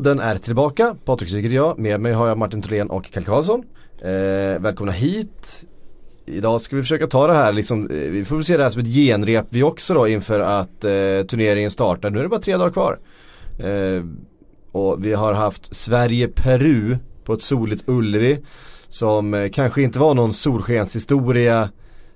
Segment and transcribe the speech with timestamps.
[0.00, 0.96] VM-podden är tillbaka.
[1.04, 1.78] Patrik Sigurd jag.
[1.78, 3.64] Med mig har jag Martin Tholén och Kalle Karlsson.
[4.02, 5.64] Eh, välkomna hit.
[6.26, 8.70] Idag ska vi försöka ta det här liksom, eh, vi får väl se det här
[8.70, 12.10] som ett genrep vi också då inför att eh, turneringen startar.
[12.10, 12.98] Nu är det bara tre dagar kvar.
[13.58, 14.04] Eh,
[14.72, 18.38] och vi har haft Sverige-Peru på ett soligt Ullevi.
[18.88, 21.68] Som eh, kanske inte var någon solskenshistoria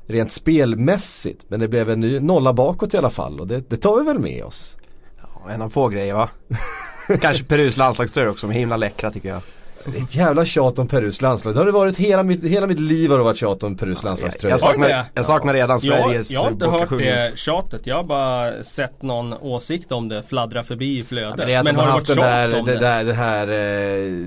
[0.07, 1.45] rent spelmässigt.
[1.49, 4.05] Men det blev en ny nolla bakåt i alla fall och det, det tar vi
[4.05, 4.77] väl med oss.
[5.21, 6.29] Ja, en av få grejer va?
[7.21, 9.41] Kanske Perus landslagströjor också, de är himla läckra tycker jag.
[9.87, 11.55] Det är ett jävla tjat om Perus landslag.
[11.55, 14.03] Det har det varit hela mitt, hela mitt liv har det varit tjat om Perus
[14.03, 14.53] landslagströja.
[14.53, 18.05] Jag saknar, jag saknar redan Sveriges jag, jag har inte hört det tjatet, jag har
[18.05, 21.37] bara sett någon åsikt om det fladdra förbi i flödet.
[21.39, 23.49] Men det är att men de har det varit tjat om det, där, det här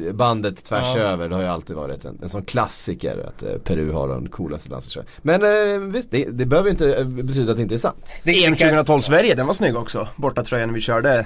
[0.07, 1.01] eh, bandet tvärs Ja.
[1.01, 1.29] över.
[1.29, 4.69] Det har ju alltid varit en, en sån klassiker att eh, Peru har den coolaste
[4.69, 5.07] landslagströjan.
[5.21, 8.11] Men eh, visst, det, det behöver inte betyda att det inte är sant.
[8.23, 10.07] Det EM 2012 Sverige, den var snygg också.
[10.15, 11.25] Bortatröjan vi körde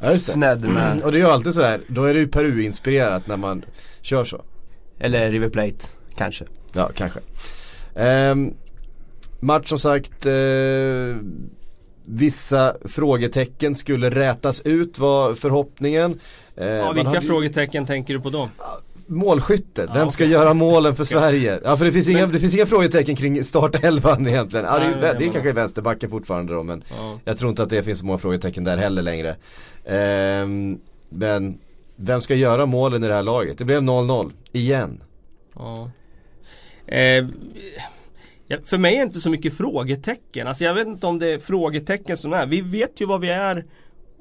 [0.00, 3.36] Ja, med, Mm, och det är ju alltid sådär, då är det ju Peru-inspirerat när
[3.36, 3.64] man
[4.02, 4.42] kör så.
[4.98, 6.44] eller River Plate kanske.
[6.72, 7.20] Ja, kanske.
[7.94, 8.54] Ehm,
[9.40, 11.16] match som sagt, eh,
[12.06, 16.18] vissa frågetecken skulle rätas ut var förhoppningen.
[16.56, 18.48] Eh, Ja, vilka hade frågetecken tänker du på då?
[19.12, 21.60] Målskytte, vem ska göra målen för Sverige?
[21.64, 24.66] Ja för det finns, inga, det finns inga frågetecken kring startelvan egentligen.
[24.66, 27.18] Ja, det, är, det är det är man- kanske vänsterbacken fortfarande då men Ja.
[27.24, 29.36] jag tror inte att det finns så många frågetecken där heller längre.
[29.84, 31.58] Ehm, men
[31.96, 33.58] vem ska göra målen i det här laget?
[33.58, 35.02] Det blev 0-0, igen.
[35.54, 35.90] Ja.
[36.86, 37.26] Eh,
[38.64, 40.46] för mig är det inte så mycket frågetecken.
[40.46, 42.46] Alltså jag vet inte om det är frågetecken som är.
[42.46, 43.64] Vi vet ju vad vi är,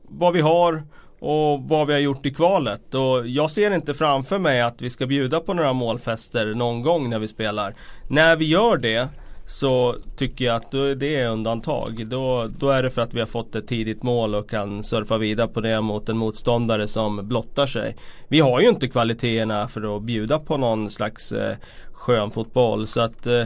[0.03, 0.83] vad vi har
[1.21, 2.93] och vad vi har gjort i kvalet.
[2.93, 7.09] Och jag ser inte framför mig att vi ska bjuda på några målfester någon gång
[7.09, 7.75] när vi spelar.
[8.07, 9.07] När vi gör det
[9.45, 12.07] så tycker jag att det är undantag.
[12.07, 15.17] Då, då är det för att vi har fått ett tidigt mål och kan surfa
[15.17, 17.95] vidare på det mot en motståndare som blottar sig.
[18.27, 21.55] Vi har ju inte kvaliteterna för att bjuda på någon slags eh,
[21.91, 22.87] skön fotboll.
[22.87, 23.43] Så att eh,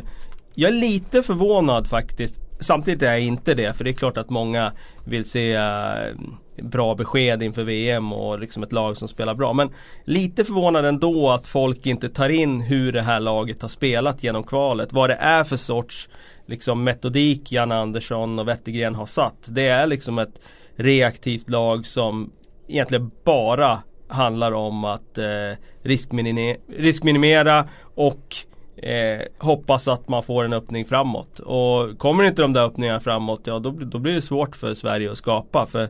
[0.53, 2.39] jag är lite förvånad faktiskt.
[2.59, 4.71] Samtidigt är jag inte det för det är klart att många
[5.05, 6.15] vill se eh,
[6.61, 9.53] bra besked inför VM och liksom ett lag som spelar bra.
[9.53, 9.69] Men
[10.03, 14.43] lite förvånad ändå att folk inte tar in hur det här laget har spelat genom
[14.43, 14.93] kvalet.
[14.93, 16.09] Vad det är för sorts
[16.45, 19.47] liksom, metodik Jan Andersson och Wettergren har satt.
[19.47, 20.41] Det är liksom ett
[20.75, 22.31] reaktivt lag som
[22.67, 28.35] egentligen bara handlar om att eh, riskminimera, riskminimera och
[28.77, 31.39] eh, hoppas att man får en öppning framåt.
[31.39, 35.11] Och kommer inte de där öppningarna framåt, ja då, då blir det svårt för Sverige
[35.11, 35.65] att skapa.
[35.65, 35.89] För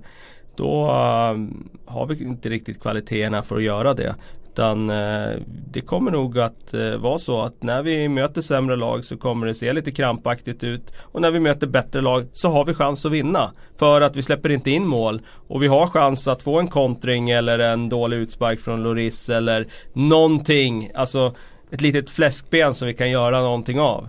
[0.57, 4.15] då ehm, har vi inte riktigt kvaliteterna för att göra det.
[4.55, 9.05] Utan eh, det kommer nog att eh, vara så att när vi möter sämre lag
[9.05, 10.93] så kommer det se lite krampaktigt ut.
[10.99, 13.51] Och när vi möter bättre lag så har vi chans att vinna.
[13.77, 15.21] För att vi släpper inte in mål.
[15.47, 19.67] Och vi har chans att få en kontring eller en dålig utspark från Loris eller
[19.93, 20.91] någonting.
[20.95, 21.35] Alltså
[21.71, 24.07] ett litet fläskben som vi kan göra någonting av.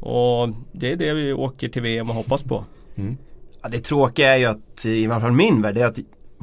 [0.00, 2.64] Och det är det vi åker till VM och hoppas på.
[2.96, 3.16] Mm.
[3.62, 5.98] Ja, det tråkiga är ju att, i alla fall min värld, det är att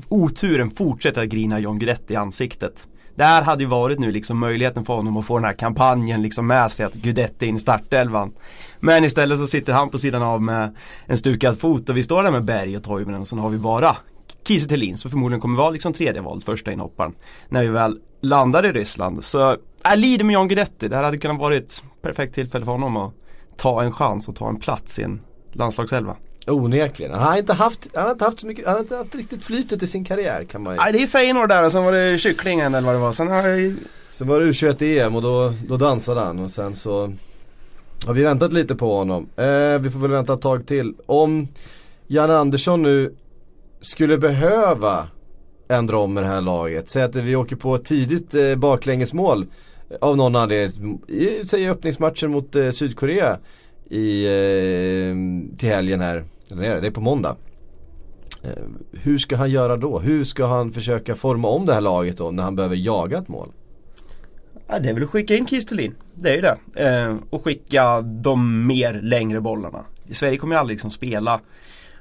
[0.09, 2.87] oturen fortsätter att grina John Guidetti i ansiktet.
[3.15, 6.21] Det här hade ju varit nu liksom möjligheten för honom att få den här kampanjen
[6.21, 8.33] liksom med sig att Guidetti in i startelvan.
[8.79, 10.75] Men istället så sitter han på sidan av med
[11.05, 13.57] en stukad fot och vi står där med Berg och Toivonen och sen har vi
[13.57, 13.97] bara
[14.43, 17.13] Kiese Thelin som förmodligen kommer vara liksom tredje val, första inhopparen.
[17.49, 19.23] När vi väl landar i Ryssland.
[19.23, 20.87] Så jag lider med John Guidetti.
[20.87, 23.13] Det här hade kunnat vara ett perfekt tillfälle för honom att
[23.57, 26.15] ta en chans och ta en plats i en landslagselva.
[26.49, 27.13] Onekligen.
[27.13, 29.43] Han har inte haft, han har inte haft så mycket, han har inte haft riktigt
[29.43, 30.79] flytet i sin karriär kan man ju.
[30.79, 33.11] Nej det är Feyenoord där och sen var det kycklingen eller vad det var.
[33.11, 33.75] Sen har jag
[34.11, 37.13] Sen var det U21-EM och då, då dansade han och sen så
[38.05, 39.29] har vi väntat lite på honom.
[39.35, 40.93] Eh, vi får väl vänta ett tag till.
[41.05, 41.47] Om
[42.07, 43.13] Jan Andersson nu
[43.81, 45.07] skulle behöva
[45.69, 46.89] ändra om med det här laget.
[46.89, 49.45] Säg att vi åker på ett tidigt eh, baklängesmål
[50.01, 51.01] av någon anledning.
[51.07, 53.37] I, säg öppningsmatchen mot eh, Sydkorea
[53.89, 55.15] i, eh,
[55.57, 56.23] till helgen här.
[56.51, 56.81] Eller är det?
[56.81, 57.35] det är på måndag.
[58.43, 58.51] Eh,
[58.91, 59.99] hur ska han göra då?
[59.99, 63.27] Hur ska han försöka forma om det här laget då när han behöver jaga ett
[63.27, 63.51] mål?
[64.67, 65.95] Ja det är väl att skicka in Kistelin.
[66.15, 66.57] Det är ju det.
[66.85, 69.85] Eh, och skicka de mer längre bollarna.
[70.11, 71.39] Sverige kommer ju aldrig liksom spela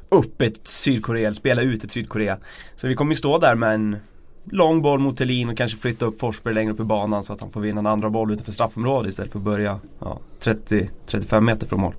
[0.08, 2.38] upp ett Sydkorea eller spela ut ett Sydkorea.
[2.76, 3.96] Så vi kommer ju stå där med en
[4.44, 7.40] lång boll mot Thelin och kanske flytta upp Forsberg längre upp i banan så att
[7.40, 11.66] han får vinna en andra boll utanför straffområdet istället för att börja ja, 30-35 meter
[11.66, 11.94] från mål.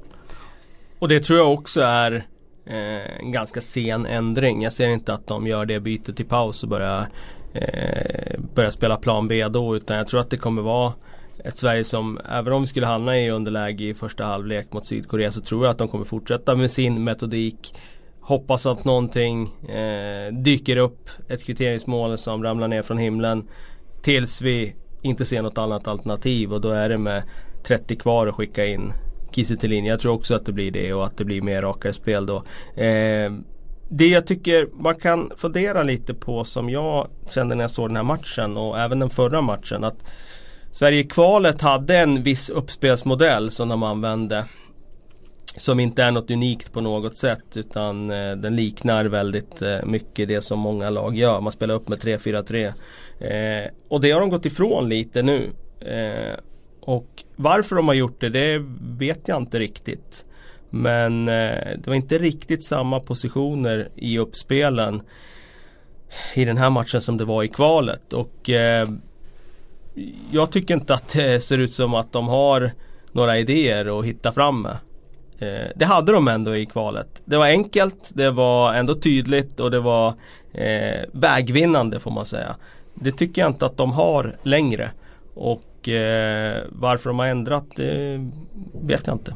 [1.00, 2.28] Och det tror jag också är
[2.70, 4.62] eh, en ganska sen ändring.
[4.62, 7.08] Jag ser inte att de gör det bytet till paus och börjar,
[7.54, 9.76] eh, börjar spela plan B då.
[9.76, 10.94] Utan jag tror att det kommer vara
[11.44, 15.32] ett Sverige som, även om vi skulle hamna i underläge i första halvlek mot Sydkorea
[15.32, 17.76] så tror jag att de kommer fortsätta med sin metodik.
[18.22, 21.10] Hoppas att någonting eh, dyker upp.
[21.28, 23.48] Ett kvitteringsmål som ramlar ner från himlen.
[24.02, 27.24] Tills vi inte ser något annat alternativ och då är det med
[27.64, 28.94] 30 kvar att skicka in
[29.32, 32.26] Kiese Jag tror också att det blir det och att det blir mer rakare spel
[32.26, 32.36] då.
[32.82, 33.32] Eh,
[33.92, 37.96] det jag tycker man kan fundera lite på som jag kände när jag såg den
[37.96, 39.84] här matchen och även den förra matchen.
[39.84, 40.04] att
[40.72, 44.46] Sverige-kvalet hade en viss uppspelsmodell som de använde.
[45.58, 50.28] Som inte är något unikt på något sätt utan eh, den liknar väldigt eh, mycket
[50.28, 51.42] det som många lag gör.
[51.42, 52.66] Man spelar upp med 3-4-3.
[53.20, 55.50] Eh, och det har de gått ifrån lite nu.
[55.80, 56.40] Eh,
[56.82, 60.26] och varför de har gjort det, det vet jag inte riktigt.
[60.70, 65.02] Men eh, det var inte riktigt samma positioner i uppspelen
[66.34, 68.14] i den här matchen som det var i kvalet.
[68.14, 68.88] Och eh,
[70.32, 72.72] jag tycker inte att det ser ut som att de har
[73.12, 74.78] några idéer att hitta fram med.
[75.40, 77.22] Eh, det hade de ändå i kvalet.
[77.26, 80.14] Det var enkelt, det var ändå tydligt och det var
[80.54, 82.56] eh, vägvinnande får man säga.
[82.94, 84.92] Det tycker jag inte att de har längre.
[85.34, 88.30] Och eh, varför de har ändrat det
[88.74, 89.36] vet jag inte.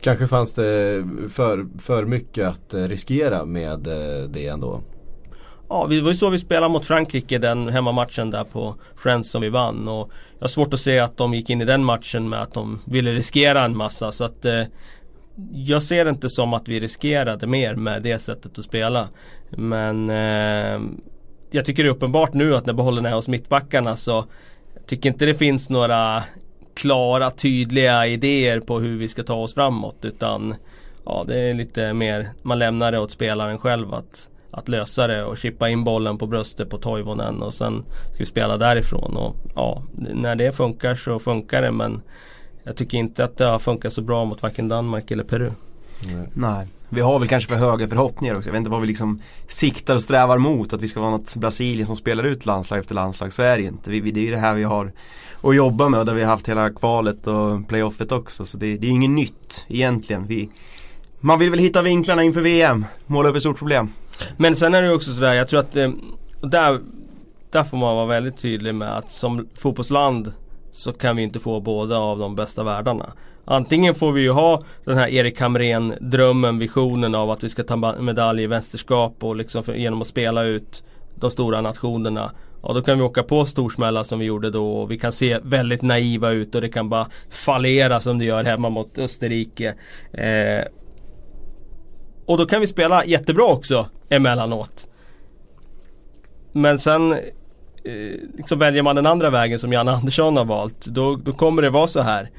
[0.00, 4.80] Kanske fanns det för, för mycket att eh, riskera med eh, det ändå?
[5.68, 9.42] Ja, det var ju så vi spelade mot Frankrike den hemmamatchen där på Friends som
[9.42, 9.88] vi vann.
[9.88, 12.54] Och jag har svårt att se att de gick in i den matchen med att
[12.54, 14.12] de ville riskera en massa.
[14.12, 14.62] Så att eh,
[15.52, 19.08] jag ser det inte som att vi riskerade mer med det sättet att spela.
[19.50, 20.80] Men eh,
[21.50, 24.24] jag tycker det är uppenbart nu att när bollen är hos mittbackarna så
[24.74, 26.22] jag tycker inte det finns några
[26.74, 30.54] klara tydliga idéer på hur vi ska ta oss framåt utan
[31.04, 35.24] ja, det är lite mer man lämnar det åt spelaren själv att, att lösa det
[35.24, 39.36] och chippa in bollen på bröstet på Toivonen och sen ska vi spela därifrån och
[39.54, 42.02] ja, när det funkar så funkar det men
[42.62, 45.50] jag tycker inte att det har funkat så bra mot varken Danmark eller Peru.
[46.06, 46.28] Nej.
[46.34, 46.66] Nej.
[46.88, 48.48] Vi har väl kanske för höga förhoppningar också.
[48.48, 50.72] Jag vet inte vad vi liksom siktar och strävar mot.
[50.72, 53.32] Att vi ska vara något Brasilien som spelar ut landslag efter landslag.
[53.32, 53.90] Så är det inte.
[53.90, 54.92] Vi, det är ju det här vi har
[55.42, 58.44] att jobba med och där vi har haft hela kvalet och playoffet också.
[58.44, 60.26] Så det, det är inget nytt egentligen.
[60.26, 60.50] Vi,
[61.20, 62.84] man vill väl hitta vinklarna inför VM.
[63.06, 63.92] Måla upp ett stort problem.
[64.36, 65.90] Men sen är det också sådär, jag tror att eh,
[66.40, 66.80] där,
[67.50, 70.32] där får man vara väldigt tydlig med att som fotbollsland
[70.72, 73.12] så kan vi inte få båda av de bästa världarna.
[73.50, 77.62] Antingen får vi ju ha den här Erik Hamrén drömmen, visionen av att vi ska
[77.62, 80.84] ta medalj i mästerskap och liksom för, genom att spela ut
[81.14, 82.32] de stora nationerna.
[82.62, 85.38] Ja då kan vi åka på storsmällar som vi gjorde då och vi kan se
[85.42, 89.74] väldigt naiva ut och det kan bara fallera som det gör hemma mot Österrike.
[90.12, 90.64] Eh,
[92.26, 94.88] och då kan vi spela jättebra också emellanåt.
[96.52, 97.18] Men sen eh,
[98.36, 100.86] liksom väljer man den andra vägen som Janne Andersson har valt.
[100.86, 102.30] Då, då kommer det vara så här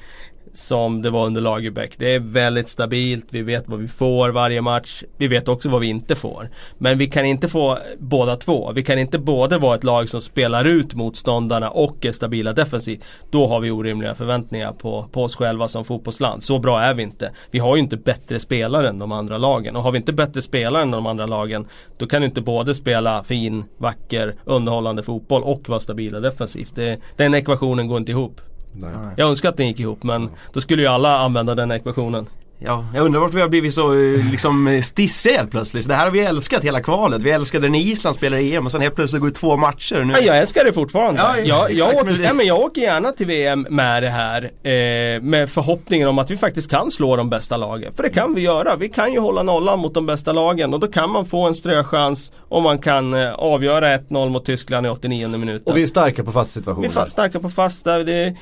[0.53, 1.93] som det var under Lagerbäck.
[1.97, 5.03] Det är väldigt stabilt, vi vet vad vi får varje match.
[5.17, 6.49] Vi vet också vad vi inte får.
[6.77, 8.71] Men vi kan inte få båda två.
[8.71, 13.03] Vi kan inte både vara ett lag som spelar ut motståndarna och är stabila defensivt.
[13.29, 16.43] Då har vi orimliga förväntningar på, på oss själva som fotbollsland.
[16.43, 17.31] Så bra är vi inte.
[17.51, 19.75] Vi har ju inte bättre spelare än de andra lagen.
[19.75, 22.75] Och har vi inte bättre spelare än de andra lagen då kan du inte både
[22.75, 26.75] spela fin, vacker, underhållande fotboll och vara stabila defensivt.
[26.75, 28.41] Det, den ekvationen går inte ihop.
[28.81, 29.13] Nej.
[29.17, 32.27] Jag önskar att den gick ihop men då skulle ju alla använda den ekvationen.
[32.61, 35.87] Ja, jag undrar varför vi har blivit så eh, liksom eh, stissiga helt plötsligt.
[35.87, 37.21] det här har vi älskat hela kvalet.
[37.21, 40.03] Vi älskade när Island spelade EM och sen helt plötsligt går det två matcher.
[40.03, 40.13] Nu.
[40.13, 41.21] Ja, jag älskar det fortfarande.
[41.21, 44.43] Ja, jag, jag, åker, ja, men jag åker gärna till VM med det här.
[44.43, 47.93] Eh, med förhoppningen om att vi faktiskt kan slå de bästa lagen.
[47.93, 48.75] För det kan vi göra.
[48.75, 51.55] Vi kan ju hålla nollan mot de bästa lagen och då kan man få en
[51.55, 55.71] ströchans om man kan eh, avgöra 1-0 mot Tyskland i 89 minuten.
[55.71, 56.89] Och vi är starka på fast situationer.
[56.89, 58.03] Vi är starka på fasta.
[58.03, 58.35] Det,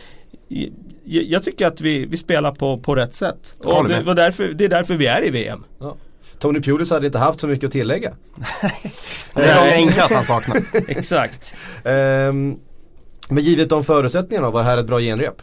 [1.04, 3.56] jag tycker att vi, vi spelar på, på rätt sätt.
[3.60, 5.64] Och det, var därför, det är därför vi är i VM.
[5.80, 5.96] Ja.
[6.40, 8.14] Tony Pulis hade inte haft så mycket att tillägga.
[9.34, 10.62] det är det enklaste han saknar.
[10.88, 11.56] Exakt.
[11.84, 12.60] Um,
[13.30, 15.42] men givet de förutsättningarna, var det här ett bra genrep?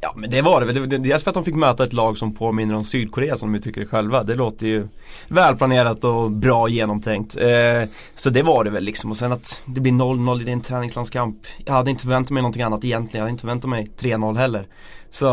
[0.00, 1.02] Ja men det var det väl.
[1.02, 3.84] Dels för att de fick möta ett lag som påminner om Sydkorea som de tycker
[3.84, 4.22] själva.
[4.22, 4.88] Det låter ju
[5.28, 7.36] välplanerat och bra genomtänkt.
[7.36, 9.10] Eh, så det var det väl liksom.
[9.10, 11.36] Och sen att det blir 0-0 i din träningslandskamp.
[11.64, 13.18] Jag hade inte förväntat mig någonting annat egentligen.
[13.18, 14.66] Jag hade inte förväntat mig 3-0 heller.
[15.10, 15.26] Så,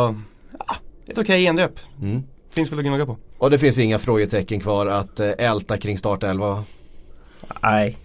[0.67, 1.79] ja, ett okej okay genrep.
[2.01, 2.23] Mm.
[2.53, 3.17] Finns väl att gnugga på.
[3.37, 6.63] Och det finns inga frågetecken kvar att eh, älta kring startelva?
[7.61, 7.97] Nej.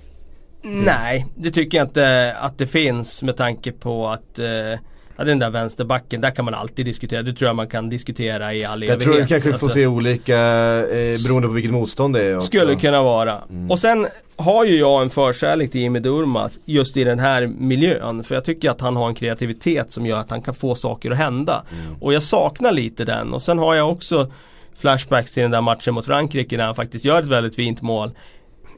[0.63, 4.79] Nej, det tycker jag inte att det finns med tanke på att eh,
[5.17, 7.23] Ja, den där vänsterbacken, där kan man alltid diskutera.
[7.23, 8.95] Det tror jag man kan diskutera i all evighet.
[8.95, 10.39] Jag tror vi kanske alltså, får se olika
[10.81, 12.47] eh, beroende på vilket motstånd det är också.
[12.47, 13.43] Skulle kunna vara.
[13.51, 13.71] Mm.
[13.71, 18.25] Och sen har ju jag en förkärlek till Jimmy Durmaz just i den här miljön.
[18.25, 21.11] För jag tycker att han har en kreativitet som gör att han kan få saker
[21.11, 21.63] att hända.
[21.73, 21.97] Mm.
[22.01, 23.35] Och jag saknar lite den.
[23.35, 24.31] Och sen har jag också
[24.77, 28.13] flashbacks till den där matchen mot Frankrike när han faktiskt gör ett väldigt fint mål.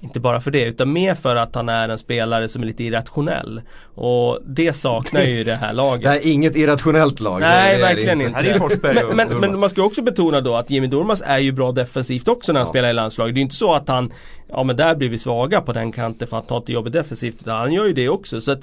[0.05, 2.85] Inte bara för det utan mer för att han är en spelare som är lite
[2.85, 3.61] irrationell.
[3.95, 6.03] Och det saknar ju det här laget.
[6.03, 7.41] Det här är inget irrationellt lag.
[7.41, 8.59] Nej, verkligen inte.
[8.61, 11.73] Och Men, men, men man ska också betona då att Jimmy Durmaz är ju bra
[11.73, 12.71] defensivt också när han Ja.
[12.71, 13.35] spelar i landslaget.
[13.35, 14.13] Det är inte så att han,
[14.49, 16.93] ja men där blir vi svaga på den kanten för att han tar inte jobbet
[16.93, 17.37] defensivt.
[17.41, 18.41] Utan han gör ju det också.
[18.41, 18.61] Så att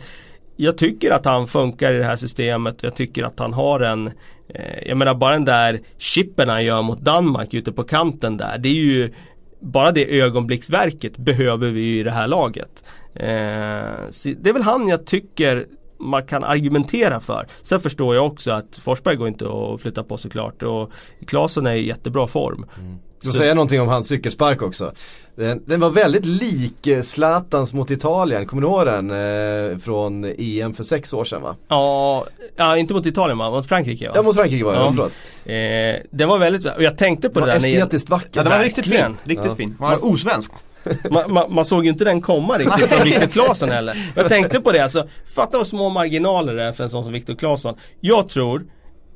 [0.56, 2.84] jag tycker att han funkar i det här systemet.
[2.84, 4.08] Jag tycker att han har en
[4.54, 8.58] eh, Jag menar bara den där chippen han gör mot Danmark ute på kanten där.
[8.58, 9.14] Det är ju
[9.62, 12.84] bara det ögonblicksverket behöver vi i det här laget.
[13.16, 15.66] Eh, det är väl han jag tycker
[16.02, 17.48] man kan argumentera för.
[17.62, 20.92] Sen förstår jag också att Forsberg går inte att flytta på såklart och
[21.28, 22.66] Claesson är i jättebra form.
[23.24, 24.92] Då säger jag någonting om hans cykelspark också.
[25.36, 29.12] Den, den var väldigt lik eh, Zlatans mot Italien, kommer du ihåg den?
[29.12, 31.56] Eh, från EM för sex år sedan va?
[31.68, 33.52] Ja, ja inte mot Italien va?
[33.52, 34.12] Mot Frankrike va?
[34.16, 34.92] Ja mot Frankrike var det, Ja.
[34.92, 35.12] förlåt.
[35.46, 38.30] eh, det var väldigt, och jag tänkte på Det det, var där estetiskt vackert.
[38.36, 39.18] Ja, det var riktigt fin.
[39.24, 39.56] Riktigt Ja.
[39.56, 39.76] fin.
[39.80, 40.54] Man var osvenskt.
[41.10, 44.12] Man, man, man såg ju inte den komma riktigt från Viktor Claesson heller.
[44.16, 47.14] Jag tänkte på det alltså, fatta vad små marginaler det är för en sån som
[47.14, 47.76] Viktor Claesson.
[48.00, 48.66] Jag tror,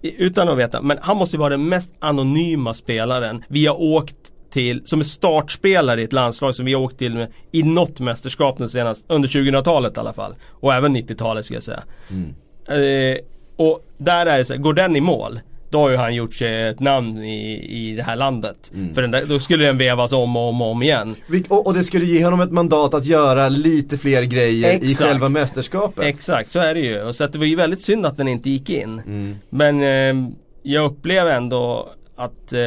[0.02, 4.16] utan att veta, men han måste ju vara den mest anonyma spelaren vi har åkt
[4.50, 8.00] till, som är startspelare i ett landslag som vi har åkt till med, i något
[8.00, 10.36] mästerskap den senaste, under 2000-talet i alla fall.
[10.50, 11.84] Och även 90-talet ska jag säga.
[12.68, 13.18] Eh,
[13.58, 15.40] och där är det så här, går den i mål
[15.76, 18.72] då har ju han gjort sig ett namn i, i det här landet.
[18.94, 21.16] För den där, då skulle den vevas om och om och om igen.
[21.48, 25.10] Och, och det skulle ge honom ett mandat att göra lite fler grejer i Exakt.
[25.10, 26.04] själva mästerskapet.
[26.06, 27.02] Exakt, så är det ju.
[27.02, 29.00] Och så att det var ju väldigt synd att den inte gick in.
[29.06, 29.36] Mm.
[29.50, 30.30] Men eh,
[30.64, 32.60] jag upplever ändå att eh,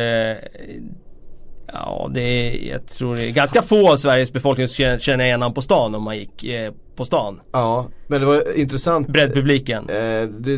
[1.73, 5.25] Ja, det är, jag tror det är ganska få av Sveriges befolkning som känner- känner
[5.25, 7.41] igen honom på stan om man gick eh, på stan.
[7.53, 9.09] Ja, men det var intressant.
[9.09, 9.89] Breddpubliken.
[9.89, 10.57] Eh, det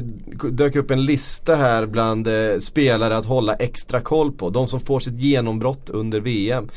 [0.50, 4.50] dök upp en lista här bland eh, spelare att hålla extra koll på.
[4.50, 6.68] De som får sitt genombrott under VM.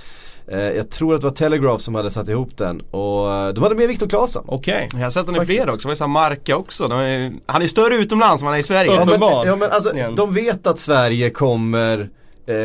[0.47, 3.63] Eh, jag tror att det var Telegraph som hade satt ihop den och eh, de
[3.63, 4.43] hade med Viktor Claesson.
[4.47, 4.89] Okej.
[4.93, 6.87] Jag har sett honom i flera också, det var ju Marca också.
[6.87, 8.91] De är, han är större utomlands än han är i Sverige.
[8.91, 12.09] Ja, Ja men, ja, men alltså, de vet att Sverige kommer
[12.45, 12.55] eh,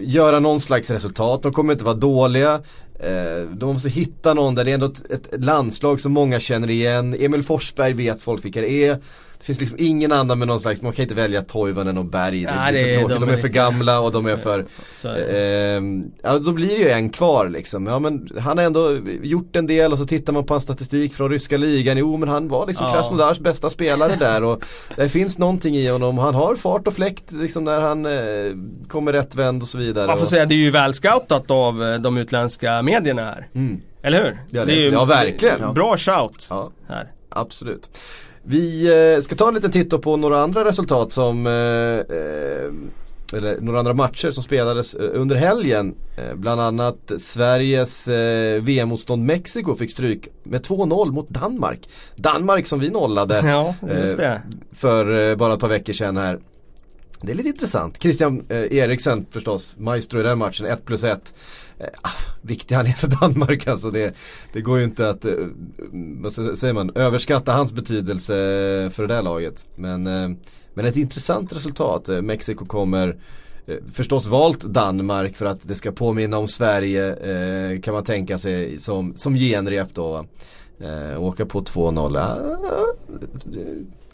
[0.00, 1.42] göra någon slags resultat.
[1.42, 2.60] De kommer inte vara dåliga.
[3.02, 6.70] Eh, de måste hitta någon där det är ändå ett, ett landslag som många känner
[6.70, 7.16] igen.
[7.20, 8.98] Emil Forsberg vet folk vilka det är.
[9.40, 12.40] Det finns liksom ingen annan med någon slags, man kan inte välja Toivonen och Berg.
[12.44, 13.16] Det blir det för är- tråkigt.
[13.20, 14.58] de De är är för gamla och de är för
[15.04, 15.74] är det.
[15.76, 17.86] Ehm, ja då blir det ju en kvar liksom.
[17.86, 21.14] Ja men han har ändå gjort en del och så tittar man på hans statistik
[21.14, 21.96] från ryska ligan.
[21.98, 22.92] Jo men han var liksom Ja.
[22.92, 24.62] Krasnodars bästa spelare där och
[24.96, 26.18] det finns någonting i honom.
[26.18, 28.52] Han har fart och fläkt liksom när han eh,
[28.88, 30.06] kommer rätt vänd och så vidare.
[30.06, 33.48] Man får och, säga det är ju välscoutat av eh, de utländska medierna här.
[33.54, 34.38] mm, Eller hur?
[34.50, 35.74] Ja, det- är ju ja, verkligen.
[35.74, 37.10] Bra shout ja, här.
[37.28, 37.90] absolut.
[38.42, 42.72] Vi eh, ska ta en liten titt på några andra resultat som eh, eh,
[43.32, 45.94] eller några andra matcher som spelades under helgen.
[46.34, 48.08] Bland annat Sveriges
[48.60, 51.88] VM-motstånd Mexiko fick stryk med 2-0 mot Danmark.
[52.16, 54.42] Danmark som vi nollade Ja, just det.
[54.72, 56.38] för bara ett par veckor sedan här.
[57.20, 58.02] Det är lite intressant.
[58.02, 61.34] Christian Eriksen förstås, maestro i den matchen, 1 plus 1.
[61.80, 62.10] Eh, ah,
[62.42, 63.90] viktig han är för Danmark alltså.
[63.90, 64.14] Det,
[64.52, 65.32] det går ju inte att, eh,
[65.92, 68.34] vad säger man, överskatta hans betydelse
[68.92, 69.66] för det där laget.
[69.74, 70.30] Men, eh,
[70.74, 72.08] men ett intressant resultat.
[72.08, 73.16] Mexiko kommer
[73.92, 79.16] förstås valt Danmark för att det ska påminna om Sverige kan man tänka sig som,
[79.16, 80.10] som genrep då.
[80.12, 80.24] va.
[81.18, 82.16] Åka på 2-0.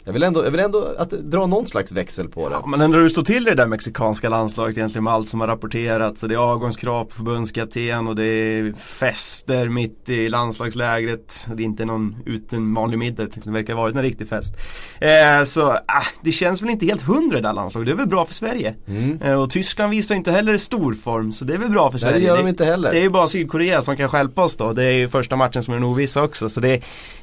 [0.07, 2.55] Jag vill ändå, jag vill ändå att, dra någon slags växel på det.
[2.61, 5.39] Ja, men när du står till i det där mexikanska landslaget egentligen med allt som
[5.39, 6.21] har rapporterats.
[6.21, 11.47] Det är avgångskrav på förbundskapten och det är fester mitt i landslagslägret.
[11.55, 14.53] Det är inte någon uten vanlig middag, det verkar ha varit en riktig fest.
[14.99, 15.79] Eh, så äh,
[16.21, 17.85] det känns väl inte helt hundra det här landslaget.
[17.85, 18.75] Det är väl bra för Sverige.
[18.87, 19.21] Mm.
[19.21, 21.99] Eh, och Tyskland visar inte heller stor form så det är väl bra för Nej,
[21.99, 22.19] Sverige.
[22.19, 22.91] det gör de inte heller.
[22.91, 24.73] Det är ju bara Sydkorea som kan stjälpa oss då.
[24.73, 26.49] Det är ju första matchen som är den ovissa också.
[26.49, 26.81] Så det,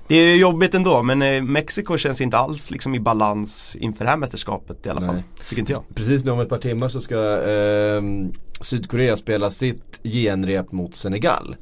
[0.09, 1.03] det är jobbigt ändå.
[1.03, 5.01] Men eh, Mexiko känns inte alls liksom i balans inför det här mästerskapet i alla
[5.01, 5.15] fall.
[5.15, 5.25] Nej.
[5.49, 5.83] Tycker inte jag.
[5.95, 11.57] Precis nu om ett par timmar så ska ehm, Sydkorea spela sitt genrep mot Senegal.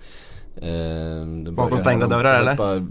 [1.45, 2.57] Det Bakom stängda dörrar, eller?
[2.57, 2.87] par-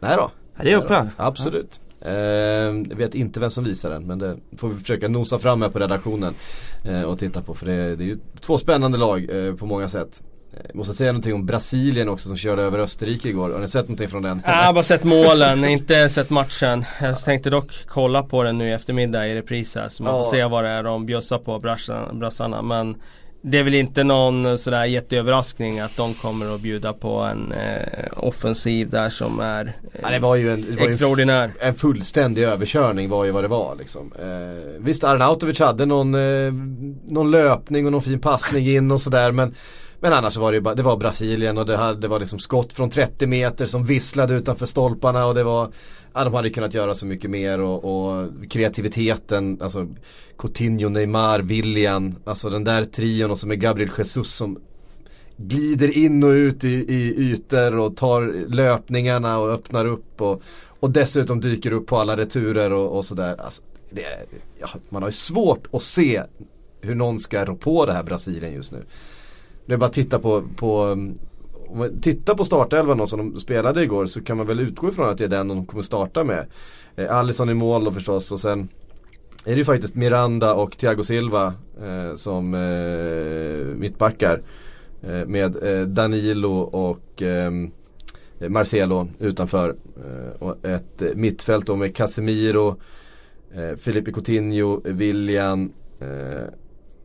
[0.00, 0.30] Nej då.
[0.56, 1.08] Ja, det är då.
[1.16, 1.80] Absolut.
[2.00, 5.62] Ehm, jag vet inte vem som visar den men det får vi försöka nosa fram
[5.62, 6.34] här på redaktionen
[6.84, 9.88] eh, och titta på för det, det är ju två spännande lag eh, på många
[9.88, 10.22] sätt.
[10.52, 13.50] Eh, Jag måste säga någonting om Brasilien också som körde över Österrike igår.
[13.50, 14.42] Har ni sett någonting från den?
[14.44, 16.84] Jag har bara sett målen, inte sett matchen.
[17.00, 20.24] Jag tänkte dock kolla på den nu i eftermiddag i repris här så man Ja.
[20.24, 21.58] får se vad det är de bjussar på
[22.12, 22.62] brassarna.
[22.62, 22.96] Men
[23.42, 28.06] det är väl inte någon sådär jätteöverraskning att de kommer att bjuda på en eh,
[28.16, 31.44] offensiv där som är eh, Ja, det var ju en, det var extraordinär.
[31.60, 34.12] En, en fullständig överkörning var ju vad det var liksom.
[34.22, 36.52] Eh, visst Arnautovic hade någon, eh,
[37.08, 39.54] någon löpning och någon fin passning in och sådär men
[40.00, 42.38] men annars var det ju bara, det var Brasilien och det, hade, det var liksom
[42.38, 45.72] skott från 30 meter som visslade utanför stolparna och det var
[46.12, 49.88] Ja de hade kunnat göra så mycket mer och, och kreativiteten, alltså
[50.38, 54.58] Coutinho, Neymar, Willian, alltså den där trion och så med Gabriel Jesus som
[55.36, 60.42] glider in och ut i, i ytor och tar löpningarna och öppnar upp och,
[60.80, 63.36] och dessutom dyker upp på alla returer och, och sådär.
[63.40, 64.04] Alltså, det,
[64.60, 66.22] ja, man har ju svårt att se
[66.80, 68.84] hur någon ska rå på det här Brasilien just nu.
[69.70, 71.18] Det är bara att titta på, på um,
[71.68, 75.08] om man tittar på startelvan som de spelade igår så kan man väl utgå ifrån
[75.08, 76.46] att det är den de kommer starta med.
[76.96, 78.68] Eh, Alisson i mål då förstås och sen
[79.44, 84.42] är det ju faktiskt Miranda och Thiago Silva eh, som eh, mittbackar.
[85.02, 87.50] Eh, med eh, Danilo och eh,
[88.48, 89.76] Marcelo utanför.
[89.96, 92.76] Eh, och ett mittfält då med Casemiro,
[93.54, 96.48] eh, Felipe Coutinho, William eh,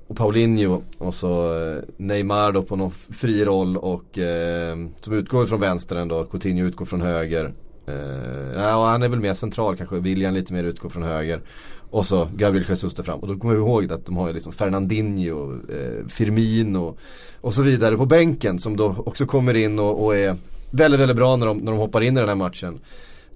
[0.07, 5.45] och Paulinho och så eh, Neymar då på någon fri roll och eh, som utgår
[5.45, 6.23] från vänster ändå.
[6.23, 7.53] Coutinho utgår från höger.
[7.87, 9.95] Eh, ja, han är väl mer central kanske.
[9.95, 11.41] William lite mer utgår från höger.
[11.89, 13.19] Och så Gabriel Jesus där fram.
[13.19, 16.97] Och då kommer vi ihåg att de har ju liksom Fernandinho, eh, Firmino
[17.41, 20.35] och så vidare på bänken som då också kommer in och, och är
[20.71, 22.79] väldigt, väldigt bra när de, när de hoppar in i den här matchen.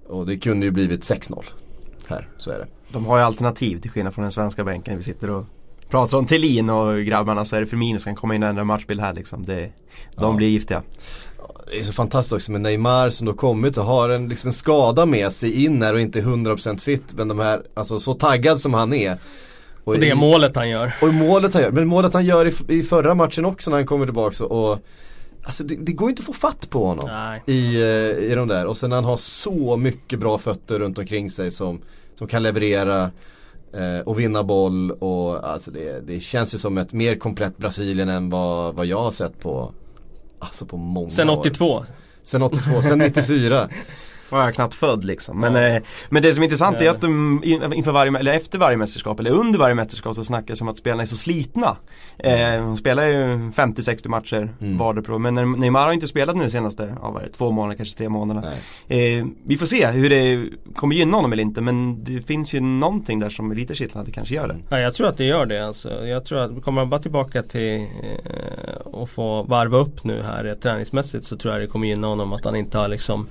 [0.06, 1.44] Och det kunde ju blivit 6-0
[2.08, 2.66] här, så är det.
[2.92, 4.96] De har ju alternativ till skillnad från den svenska bänken.
[4.96, 5.44] Vi sitter och
[5.90, 8.64] pratar om Thelin och grabbarna så är det Firmino som kan komma in och ändra
[8.64, 9.42] matchbild här liksom.
[9.42, 9.60] Det,
[10.14, 10.32] de ja.
[10.32, 10.82] blir giftiga.
[11.70, 14.52] Det är så fantastiskt också med Neymar som då kommit och har en, liksom en
[14.52, 17.14] skada med sig in här och inte 100% fit.
[17.14, 19.18] Men de här, alltså så taggad som han är.
[19.84, 20.94] Och, och det är målet han gör.
[21.02, 21.70] Och målet han gör.
[21.70, 24.78] Men målet han gör i, i förra matchen också när han kommer tillbaka och
[25.42, 27.10] Alltså det, det, går inte att få fatt på honom
[27.46, 28.66] i, eh, i de där.
[28.66, 31.80] Och sen han har så mycket bra fötter runt omkring sig som,
[32.14, 33.10] som kan leverera
[33.72, 38.08] Eh, och vinna boll och alltså det, det känns ju som ett mer komplett Brasilien
[38.08, 39.72] än vad, vad jag har sett på
[40.38, 41.86] Alltså på många Sen 82 år.
[42.22, 43.68] Sen 82, sen 94
[44.32, 45.40] var jag knappt född liksom.
[45.40, 45.68] Men, ja.
[45.68, 46.86] eh, men det som är intressant ja.
[46.86, 47.42] är att de
[47.74, 51.02] inför varje, eller efter varje mästerskap eller under varje mästerskap så snackas om att spelarna
[51.02, 51.76] är så slitna.
[52.18, 54.78] Eh, de spelar ju 50-60 matcher mm.
[54.78, 57.76] vardera men Neymar har inte spelat nu de senaste, ja, vad är det, två månader,
[57.76, 58.52] kanske tre månader.
[58.88, 62.60] Eh, vi får se hur det kommer gynna honom eller inte men det finns ju
[62.60, 64.56] någonting där som är lite kittlande det kanske gör det.
[64.68, 66.06] Ja, jag tror att det gör det alltså.
[66.06, 70.54] Jag tror att kommer man bara tillbaka till eh, att få varva upp nu här
[70.62, 73.26] träningsmässigt så tror jag det kommer gynna honom att han inte har liksom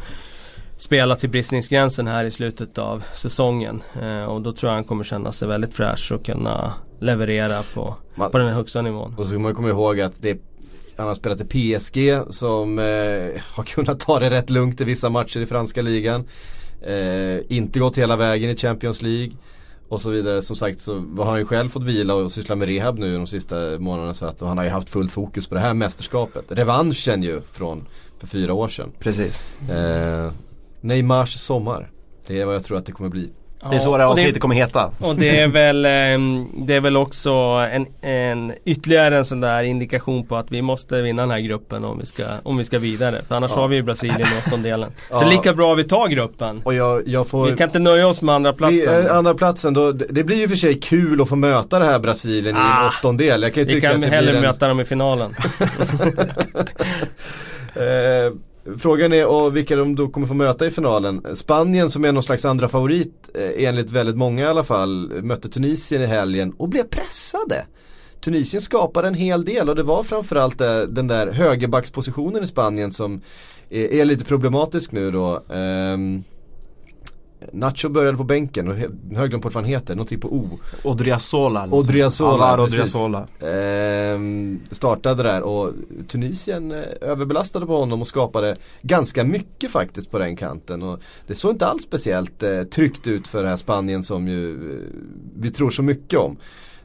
[0.80, 3.82] spela till bristningsgränsen här i slutet av säsongen.
[4.02, 7.96] Eh, och då tror jag han kommer känna sig väldigt fräsch och kunna leverera på,
[8.16, 9.16] man, på den högsta nivån.
[9.18, 10.42] Och så ska man komma ihåg att det
[10.98, 15.10] han har spelat i PSG som eh, har kunnat ta det rätt lugnt i vissa
[15.10, 16.26] matcher i franska ligan.
[16.82, 19.32] Eh, inte gått hela vägen i Champions League.
[19.90, 20.42] Och så vidare.
[20.42, 23.28] Som sagt så har han ju själv fått vila och syssla med rehab nu de
[23.28, 24.14] sista månaderna.
[24.14, 26.46] Så att, och han har ju haft fullt fokus på det här mästerskapet.
[26.48, 27.86] Revanschen ju från
[28.20, 28.92] för fyra år sedan.
[29.00, 29.44] Precis.
[29.70, 30.32] Eh,
[30.82, 31.90] Neymars sommar.
[32.28, 33.30] Det är vad jag tror att det kommer bli.
[33.70, 34.92] Det är så det avsnittet kommer heta.
[35.00, 37.32] Och det är väl, ehm, det är väl också
[37.72, 41.86] en, en ytterligare en sån där indikation på att vi måste vinna den här gruppen
[41.86, 43.22] om vi ska, om vi ska vidare.
[43.28, 43.62] För annars ja.
[43.62, 44.92] har vi ju Brasilien i åttondelen.
[45.12, 45.20] Ja.
[45.20, 46.62] Så lika bra vi tar gruppen.
[46.64, 49.02] Och jag, jag får, vi kan inte nöja oss med andra platsen.
[49.02, 51.86] Vi, eh, andra platsen då, det blir ju för sig kul att få möta det
[51.86, 53.44] här Brasilien ah, i en åttondel.
[53.44, 54.42] Jag kan ju vi kan hellre en...
[54.42, 55.36] möta dem i finalen.
[57.76, 58.34] eh,
[58.78, 61.36] Frågan är och vilka de då kommer få möta i finalen.
[61.36, 65.50] Spanien som är någon slags andra favorit eh, enligt väldigt många i alla fall mötte
[65.50, 67.66] Tunisien i helgen och blev pressade.
[68.22, 73.22] Tunisien skapade en hel del och det var framförallt den där högerbackspositionen i Spanien som
[73.70, 75.44] är, är lite problematisk nu då.
[75.48, 76.24] Um,
[77.52, 78.76] Nacho började på bänken och
[79.16, 80.60] hög glömt på vad han heter, någonting på O.
[80.84, 81.66] Odriozola.
[81.66, 81.80] Liksom.
[81.80, 83.28] Odriozola, Alvaro Odriozola.
[83.40, 85.74] Ehm, startade där och
[86.08, 90.84] Tunisien eh, överbelastade på honom och skapade ganska mycket faktiskt på den kanten.
[90.84, 94.74] Och det såg inte alls speciellt eh, tryggt ut för det här Spanien som ju
[94.74, 94.80] eh,
[95.36, 96.38] vi tror så mycket om.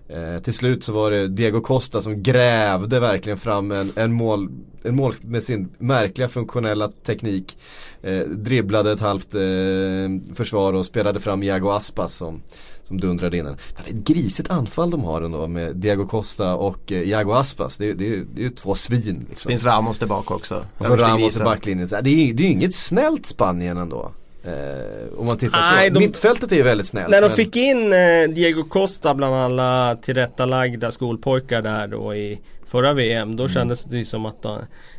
[0.08, 4.48] Eh, till slut så var det Diego Costa som grävde verkligen fram en, en, mål,
[4.82, 7.58] en mål med sin märkliga funktionella teknik.
[8.02, 12.42] Eh, dribblade ett halvt eh, försvar och spelade fram Iago Aspas som,
[12.82, 13.56] som dundrade in den.
[13.76, 17.76] Det är ett grisigt anfall de har ändå med Diego Costa och eh, Iago Aspas.
[17.76, 19.26] Det, det, det är ju två svin.
[19.28, 19.48] Liksom.
[19.48, 20.64] Det finns Ramos tillbaka också.
[20.78, 21.88] Och så Ramos i backlinjen.
[21.88, 24.12] Det är ju är inget snällt Spanien ändå.
[24.46, 25.94] Eh, om man tittar Nej, så.
[25.94, 27.08] de- Mittfältet är ju väldigt snällt.
[27.10, 32.40] När de men- fick in eh, Diego Costa bland alla tillrättalagda skolpojkar där då i
[32.68, 33.36] förra VM.
[33.36, 34.56] Då kändes det ju som att eh,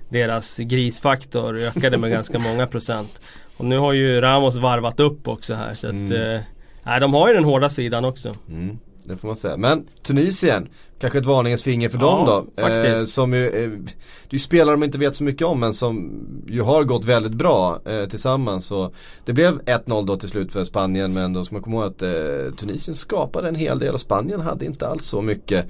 [0.10, 3.22] deras grisfaktor ökade med ganska många procent.
[3.58, 6.42] Och nu har ju Ramos varvat upp också här så att Mm.
[6.86, 8.34] eh, de har ju den hårda sidan också.
[8.50, 9.58] Mm, det får man säga.
[9.58, 10.68] Men Tunisien,
[11.06, 12.62] kanske ett varningens finger för Ja, dem då.
[12.64, 13.14] faktiskt.
[13.14, 16.12] som ju, eh, det är ju spelare de inte vet så mycket om men som
[16.48, 18.66] ju har gått väldigt bra eh, tillsammans.
[18.66, 18.92] Så
[19.26, 22.02] det blev 1-0 då till slut för Spanien men då ska man komma ihåg att
[22.02, 25.66] eh, Tunisien skapade en hel del och Spanien hade inte alls så mycket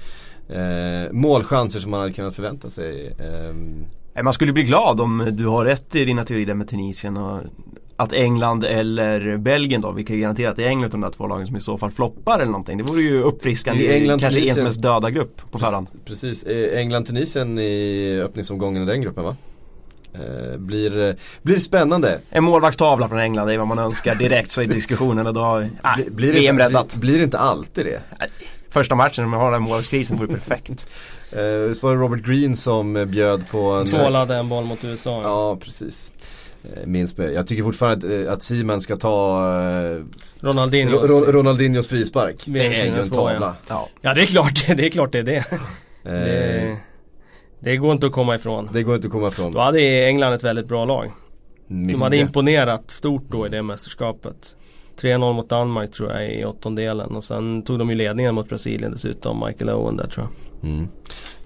[0.50, 3.16] eh, målchanser som man hade kunnat förvänta sig.
[3.20, 3.86] Ehm,
[4.24, 7.42] Man skulle bli glad om du har rätt i dina teorier med Tunisien och
[7.98, 11.02] att England eller Belgien då, vi kan ju garantera att det är England av de
[11.02, 12.78] där två lagen som i så fall floppar eller någonting.
[12.78, 14.58] Det vore ju uppfriskande i England, kanske Tunisien.
[14.66, 15.88] EMs mest döda grupp på förhand.
[16.06, 19.36] Precis, Eh, England-Tunisien i öppningsomgången i den gruppen va?
[20.14, 22.20] Eh, blir, eh, blir spännande.
[22.30, 25.70] En målvaktstavla från England, är vad man önskar direkt så i diskussionen och då, Blir-
[25.84, 26.96] nej, blir, det VM inte, räddat.
[26.96, 28.02] blir, blir inte alltid det?
[28.70, 30.88] Första matchen när man har den målvaktskrisen vore perfekt.
[31.68, 35.22] Visst var det Robert Green som bjöd på en Tvålade en boll mot USA.
[35.24, 36.14] Ja precis
[36.74, 37.34] Eh, Minns mig.
[37.34, 40.04] Jag tycker fortfarande att, eh, att Simon ska ta eh,
[40.40, 40.98] Ronaldinho.
[40.98, 42.44] Ro- Ro- Ronaldinhos frispark.
[42.46, 43.56] Det är ju en 2002, tavla.
[43.70, 43.90] Ja.
[44.02, 45.46] Ja det är klart det är, klart det, är det.
[46.04, 46.78] Det.
[47.60, 48.70] Det går inte att komma ifrån.
[48.74, 49.54] det går inte att komma ifrån.
[49.54, 51.12] Då hade England ett väldigt bra lag.
[51.68, 52.28] De hade Mycket.
[52.28, 54.56] imponerat stort då i det mästerskapet.
[55.02, 58.92] 3-0 mot Danmark tror jag i åttondelen och sen tog de ju ledningen mot Brasilien
[58.92, 60.28] dessutom, Michael Owen där tror
[60.62, 60.70] jag.
[60.70, 60.88] Mm.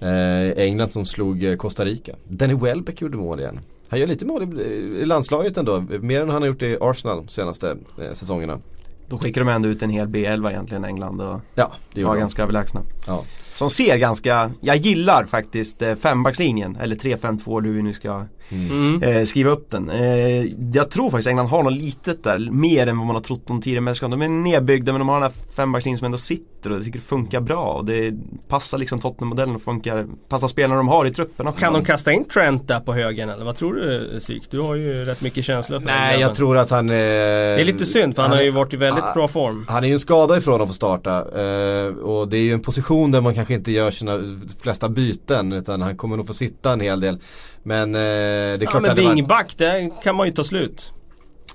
[0.00, 2.12] Eh, England som slog Costa Rica.
[2.28, 3.60] Danny Welbeck gjorde mål igen.
[3.90, 5.80] Han gör lite mål i, landslaget ändå.
[5.80, 8.60] Mer än han har gjort i Arsenal de senaste eh, säsongerna.
[9.08, 12.42] Då skickar de ändå ut en hel B11 egentligen England och Ja, det var ganska
[12.42, 12.80] överlägsna.
[13.06, 13.24] Ja.
[13.60, 19.02] Som ser ganska, jag gillar faktiskt eh, fembackslinjen eller 3-5-2 hur vi nu ska Mm.
[19.02, 19.90] eh, skriva upp den.
[19.90, 23.50] Eh, jag tror faktiskt England har något litet där, mer än vad man har trott
[23.50, 24.10] om tidigare mästerskap.
[24.10, 26.98] De är nedbyggda men de har den här fembackslinjen som ändå sitter och jag tycker
[26.98, 27.64] det funkar bra.
[27.64, 28.14] Och det
[28.48, 31.64] passar liksom Tottenham-modellen och funkar, passar spelarna de har i truppen också.
[31.64, 34.50] Kan de kasta in Trent där på högen eller vad tror du Syk?
[34.50, 37.60] Du har ju rätt mycket känslor för den Nej, jag tror att han eh, Det
[37.60, 39.66] är lite synd för han, har ju varit i väldigt Ah, bra form.
[39.68, 42.60] Han är ju en skada ifrån att få starta eh, och det är ju en
[42.60, 44.18] position där man kanske inte gör sina
[44.62, 47.18] flesta byten utan han kommer nog få sitta en hel del.
[47.62, 50.92] Men eh, det är klart Ja men varit, wingback, det kan man ju ta slut.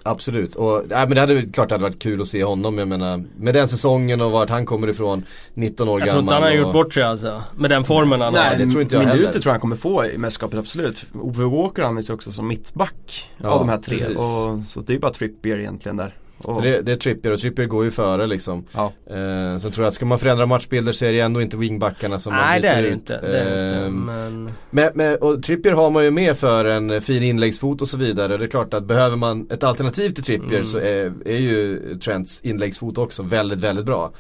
[0.08, 2.78] Absolut, och nej, men det hade klart det hade varit kul att se honom.
[2.78, 5.26] Jag menar med den säsongen och vart han kommer ifrån.
[5.54, 6.24] 19 år Jag tror gammal.
[6.24, 7.44] inte han har och, gjort bort sig alltså.
[7.56, 8.56] Med den formen han Nej, har.
[8.66, 9.32] det tror inte jag minuter heller.
[9.32, 11.06] tror jag han kommer få i mästerskapet absolut.
[11.14, 13.98] Ove Walker används ju också som mittback Ja, av de här tre.
[13.98, 14.18] precis.
[14.18, 16.14] Och, så det är ju bara Trippier egentligen där.
[16.38, 18.66] Och, Så det, det är Trippier och Trippier går ju före liksom.
[18.74, 18.92] ja.
[19.08, 22.20] Eh, sen tror jag att ska man förändra matchbilder så är det ändå inte wingbackarna
[22.20, 22.94] som man Nej det byter är det ut.
[22.94, 23.20] inte.
[23.22, 23.90] Det är det inte.
[23.90, 24.50] Men...
[24.70, 28.38] Men, men, och Trippier har man ju med för en fin inläggsfot och så vidare.
[28.38, 30.66] Det är klart att behöver man ett alternativ till Trippier Mm.
[30.66, 34.12] så är, är ju Trents inläggsfot också väldigt, väldigt bra.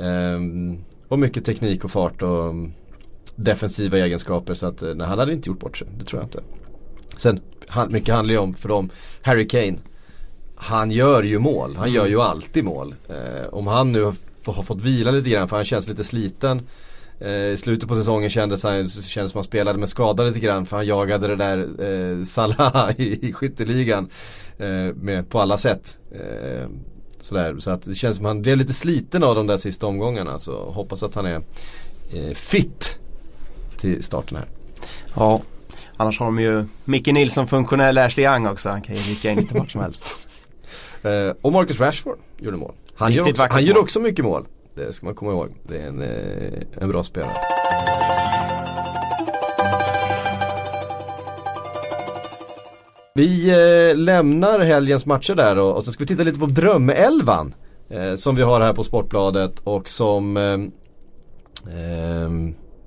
[0.00, 2.72] Ehm, och mycket teknik och fart och um,
[3.36, 5.88] defensiva egenskaper så att eh, nej, han hade inte gjort bort sig.
[5.98, 6.40] Det tror jag inte.
[7.16, 7.40] Sen,
[7.88, 8.90] mycket handlar ju om för dem,
[9.22, 9.78] Harry Kane.
[10.62, 12.94] Han gör ju mål, han gör ju alltid mål.
[13.08, 14.02] Eh, om han nu
[14.46, 16.68] har fått vila lite grann för han känns lite sliten.
[17.20, 20.66] Eh, I slutet på säsongen kändes han kändes som han spelade med skada lite grann
[20.66, 24.08] för han jagade det där eh, Salah i, i skytteligan.
[24.58, 25.98] Eh, med, på alla sätt.
[26.12, 26.68] Eh,
[27.20, 27.56] sådär.
[27.58, 30.38] Så att det känns som han blev lite sliten av de där sista omgångarna.
[30.38, 31.42] Så hoppas att han är
[32.14, 32.98] eh, fit
[33.76, 34.46] till starten här.
[35.16, 35.40] ja.
[35.96, 38.68] Annars har de ju Micke Nilsson funktionell Ashley Young också.
[38.68, 40.06] Han kan ju rycka in lite vart som helst.
[41.02, 42.72] Eh, och Marcus Rashford gjorde mål.
[42.94, 43.82] Han, Riktigt gör också, han gör mål.
[43.82, 44.46] också mycket mål.
[44.74, 45.48] Det ska man komma ihåg.
[45.62, 47.32] Det är en, eh, en bra spelare.
[53.14, 57.54] Vi eh, lämnar helgens matcher där och, och så ska vi titta lite på drömelvan.
[57.88, 60.52] Eh, som vi har här på Sportbladet och som eh,
[61.74, 62.30] eh,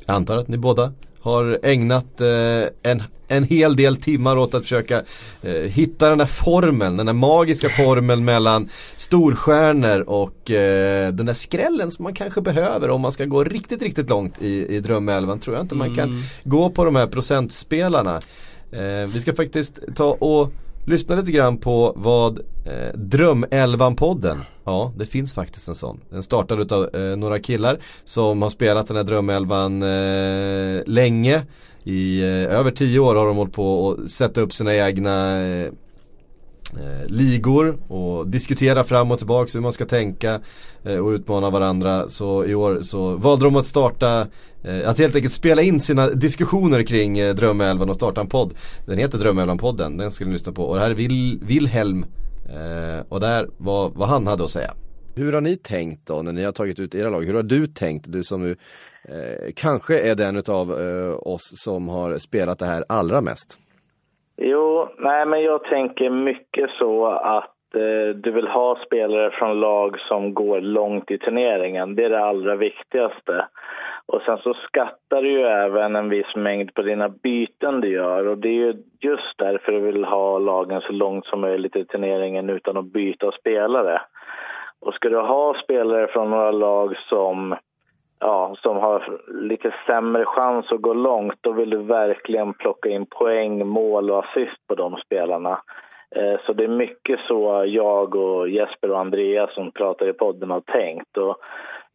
[0.06, 0.94] jag antar att ni båda
[1.26, 5.04] har ägnat eh, en, en hel del timmar åt att försöka
[5.44, 11.34] eh, hitta den där formeln, den där magiska formeln mellan storstjärnor och eh, den där
[11.34, 15.40] skrällen som man kanske behöver om man ska gå riktigt, riktigt långt i, i drömelvan.
[15.40, 16.22] Tror jag inte man kan Mm.
[16.44, 18.20] gå på de här procentspelarna.
[18.72, 20.52] Eh, vi ska faktiskt ta och
[20.86, 26.00] lyssna lite grann på vad eh, Drömelvan-podden, ja det finns faktiskt en sån.
[26.10, 31.42] Den startade utav eh, några killar som har spelat den här Drömelvan eh, länge.
[31.84, 35.72] I eh, över tio år har de hållit på att sätta upp sina egna eh,
[36.74, 40.42] Eh, ligor och diskutera fram och tillbaka hur man ska tänka
[40.84, 42.08] eh, och utmana varandra.
[42.10, 44.28] Så i år så valde de att starta,
[44.64, 48.54] eh, att helt enkelt spela in sina diskussioner kring eh, Drömelvan och starta en podd.
[48.86, 50.64] Den heter Drömälvan-podden, den ska ni lyssna på.
[50.64, 52.06] Och det här är Vil- Wilhelm
[52.50, 54.74] Eh, och där var vad han hade att säga.
[55.16, 57.26] Hur har ni tänkt då när ni har tagit ut era lag?
[57.26, 58.06] Hur har du tänkt?
[58.12, 58.56] Du som nu
[59.10, 63.58] eh, kanske är den av eh, oss som har spelat det här allra mest.
[64.38, 70.00] Jo, nej men jag tänker mycket så att eh, du vill ha spelare från lag
[70.00, 71.96] som går långt i turneringen.
[71.96, 73.48] Det är det allra viktigaste.
[74.08, 78.28] Och sen så skattar du ju även en viss mängd på dina byten du gör
[78.28, 81.86] och det är ju just därför du vill ha lagen så långt som möjligt i
[81.86, 84.02] turneringen utan att byta spelare.
[84.80, 87.56] Och ska du ha spelare från några lag som,
[88.26, 93.06] ja, som har lite sämre chans att gå långt, då vill du verkligen plocka in
[93.06, 95.62] poäng, mål och assist på de spelarna.
[96.16, 100.52] Eh, så det är mycket så jag och Jesper och Andreas som pratar i podden
[100.52, 101.18] har tänkt.
[101.18, 101.38] Och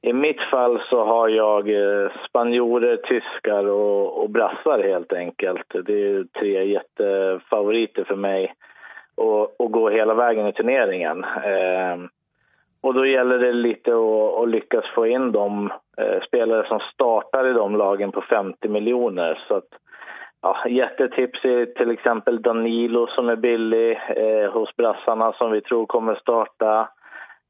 [0.02, 5.66] I mitt fall så har jag eh, spanjorer, tyskar och, och brassar helt enkelt.
[5.84, 8.54] Det är tre jättefavoriter för mig
[9.60, 11.24] att gå hela vägen i turneringen.
[11.24, 11.96] Eh,
[12.82, 17.50] och då gäller det lite att, att lyckas få in de eh, spelare som startar
[17.50, 19.44] i de lagen på 50 miljoner.
[19.48, 19.68] Så att,
[20.42, 25.86] ja, jättetips är till exempel Danilo som är billig eh, hos brassarna som vi tror
[25.86, 26.88] kommer starta.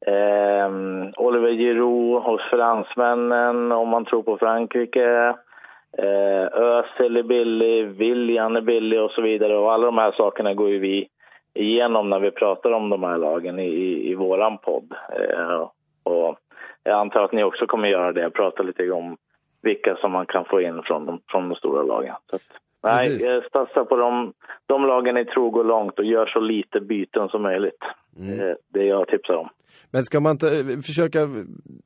[0.06, 0.70] Eh,
[1.16, 5.34] Oliver Giroud hos fransmännen om man tror på Frankrike.
[5.98, 9.56] Eh, Özil är billig, William är billig och så vidare.
[9.56, 11.08] Och alla de här sakerna går ju vi
[11.54, 14.94] igenom när vi pratar om de här lagen i, i våran podd.
[15.12, 15.70] Eh,
[16.02, 16.38] och
[16.82, 19.16] jag antar att ni också kommer göra det, prata lite om
[19.62, 22.14] vilka som man kan få in från de, från de stora lagen.
[22.30, 22.42] Så att,
[22.82, 23.18] nej,
[23.52, 24.32] satsa på de,
[24.66, 27.82] de lagen ni tror går långt och gör så lite byten som möjligt.
[28.18, 28.40] Mm.
[28.40, 29.48] Eh, det jag tipsar om.
[29.90, 31.18] Men ska man inte eh, försöka,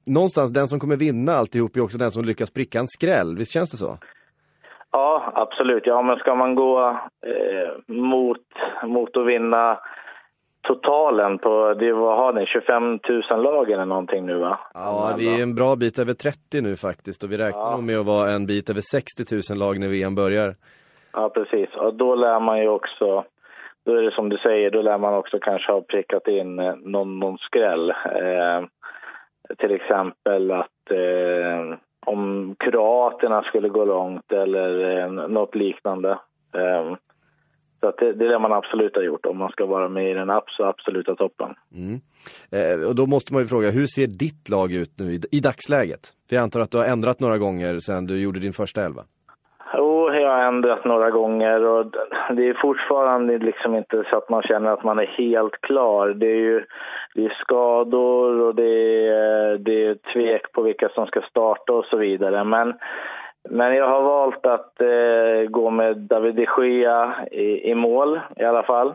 [0.06, 3.52] någonstans den som kommer vinna alltihop är också den som lyckas pricka en skräll, visst
[3.52, 3.98] känns det så?
[4.94, 5.86] Ja, absolut.
[5.86, 6.88] Ja, men ska man gå
[7.26, 8.46] eh, mot,
[8.82, 9.78] mot att vinna
[10.62, 12.98] totalen på, det, vad har ni, 25
[13.30, 14.58] 000 lag eller någonting nu va?
[14.74, 17.76] Ja, vi är en bra bit över 30 nu faktiskt och vi räknar ja.
[17.76, 20.54] med att vara en bit över 60 000 lag när VM börjar.
[21.12, 21.68] Ja, precis.
[21.76, 23.24] Och då lär man ju också,
[23.84, 26.74] då är det som du säger, då lär man också kanske ha prickat in eh,
[26.76, 27.90] någon, någon skräll.
[27.90, 28.64] Eh,
[29.58, 36.10] till exempel att eh, om kroaterna skulle gå långt eller eh, något liknande.
[36.54, 36.96] Eh,
[37.80, 40.10] så att det, det är det man absolut har gjort om man ska vara med
[40.10, 41.54] i den absoluta toppen.
[41.74, 42.00] Mm.
[42.52, 45.40] Eh, och då måste man ju fråga, hur ser ditt lag ut nu i, i
[45.40, 46.00] dagsläget?
[46.28, 49.04] För jag antar att du har ändrat några gånger sedan du gjorde din första elva.
[49.76, 51.86] Jo, jag har ändrat några gånger och
[52.30, 56.08] det är fortfarande liksom inte så att man känner att man är helt klar.
[56.08, 56.64] Det är ju
[57.14, 61.84] det är skador och det är, det är tvek på vilka som ska starta och
[61.84, 62.44] så vidare.
[62.44, 62.74] Men,
[63.50, 68.44] men jag har valt att eh, gå med David de Gea i, i mål i
[68.44, 68.94] alla fall.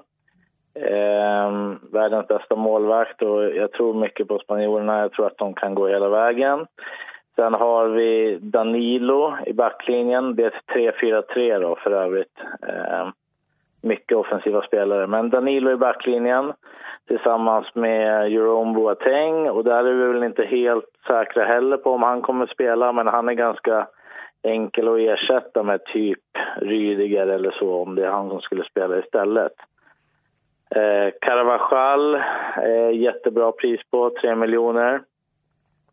[0.75, 1.51] Eh,
[1.91, 4.99] världens bästa målvakt och jag tror mycket på spanjorerna.
[4.99, 6.67] Jag tror att de kan gå hela vägen.
[7.39, 10.35] Sen har vi Danilo i backlinjen.
[10.35, 12.39] Det är ett 3-4-3 då för övrigt.
[12.67, 13.09] Eh,
[13.81, 15.07] mycket offensiva spelare.
[15.07, 16.53] Men Danilo i backlinjen
[17.07, 19.49] tillsammans med Jerome Boateng.
[19.49, 22.91] Och där är vi väl inte helt säkra heller på om han kommer att spela,
[22.91, 23.87] men han är ganska
[24.43, 26.23] enkel att ersätta med typ
[26.61, 29.53] Rydiger eller så, om det är han som skulle spela istället.
[30.75, 32.15] Eh, Caravajal,
[32.63, 35.01] eh, jättebra pris på, 3 miljoner.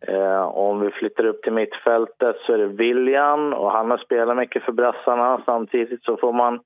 [0.01, 4.37] Eh, om vi flyttar upp till mittfältet så är det William och han har spelat
[4.37, 5.43] mycket för brassarna.
[5.45, 6.61] Samtidigt så får man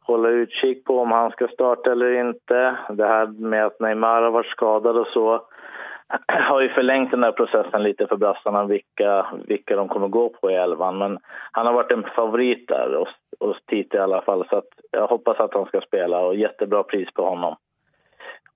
[0.00, 2.76] hålla utkik på om han ska starta eller inte.
[2.88, 5.42] Det här med att Neymar har varit skadad och så
[6.26, 10.50] har ju förlängt den här processen lite för brassarna, vilka, vilka de kommer gå på
[10.50, 10.98] i elvan.
[10.98, 11.18] Men
[11.52, 13.06] han har varit en favorit där,
[13.40, 16.82] hos Tite i alla fall, så att jag hoppas att han ska spela och jättebra
[16.82, 17.56] pris på honom.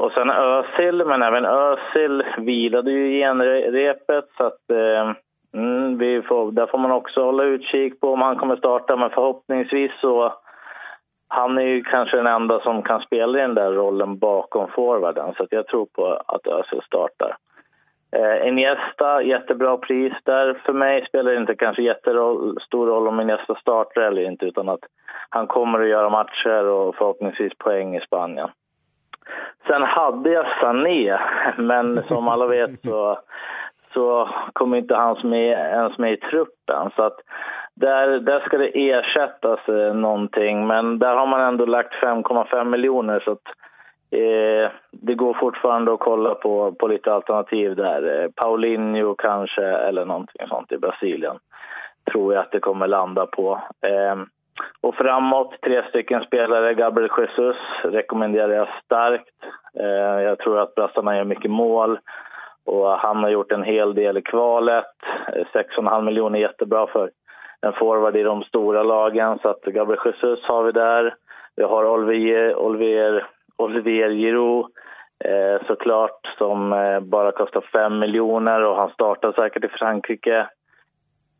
[0.00, 5.12] Och sen Özil, men även Özil vilade ju genrepet så att eh,
[5.54, 9.10] mm, vi får, där får man också hålla utkik på om han kommer starta, men
[9.10, 10.34] förhoppningsvis så
[11.28, 15.34] han är ju kanske den enda som kan spela i den där rollen bakom forwarden,
[15.36, 17.36] så jag tror på att Özil startar.
[18.16, 20.54] Eh, Iniesta, jättebra pris där.
[20.64, 24.84] För mig spelar det inte kanske jättestor roll om Iniesta startar eller inte, utan att
[25.30, 28.48] han kommer att göra matcher och förhoppningsvis poäng i Spanien.
[29.66, 31.18] Sen hade jag Sané,
[31.56, 33.18] men som alla vet så,
[33.94, 36.90] så kom inte han med, ens med i truppen.
[36.96, 37.16] Så att
[37.74, 43.20] där, där ska det ersättas eh, någonting, men där har man ändå lagt 5,5 miljoner
[43.20, 43.46] så att
[44.10, 48.22] eh, det går fortfarande att kolla på, på lite alternativ där.
[48.22, 51.38] Eh, Paulinho kanske, eller någonting sånt i Brasilien.
[52.12, 53.60] Tror jag att det kommer landa på.
[53.86, 54.16] Eh,
[54.80, 56.74] och framåt, tre stycken spelare.
[56.74, 59.34] Gabriel Jesus rekommenderar jag starkt.
[59.78, 61.98] Eh, jag tror att brassarna gör mycket mål.
[62.64, 64.94] Och han har gjort en hel del i kvalet.
[65.32, 67.10] Eh, 6,5 miljoner är jättebra för
[67.60, 69.38] en forward i de stora lagen.
[69.42, 71.14] Så att Gabriel Jesus har vi där.
[71.56, 74.66] Vi har Olivier, Olivier, Olivier Giroud
[75.24, 80.46] eh, såklart som eh, bara kostar 5 miljoner och han startar säkert i Frankrike.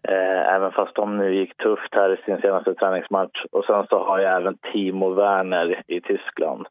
[0.09, 3.45] Eh, även fast de nu gick tufft här i sin senaste träningsmatch.
[3.53, 6.67] Och sen så har jag även Timo Werner i Tyskland.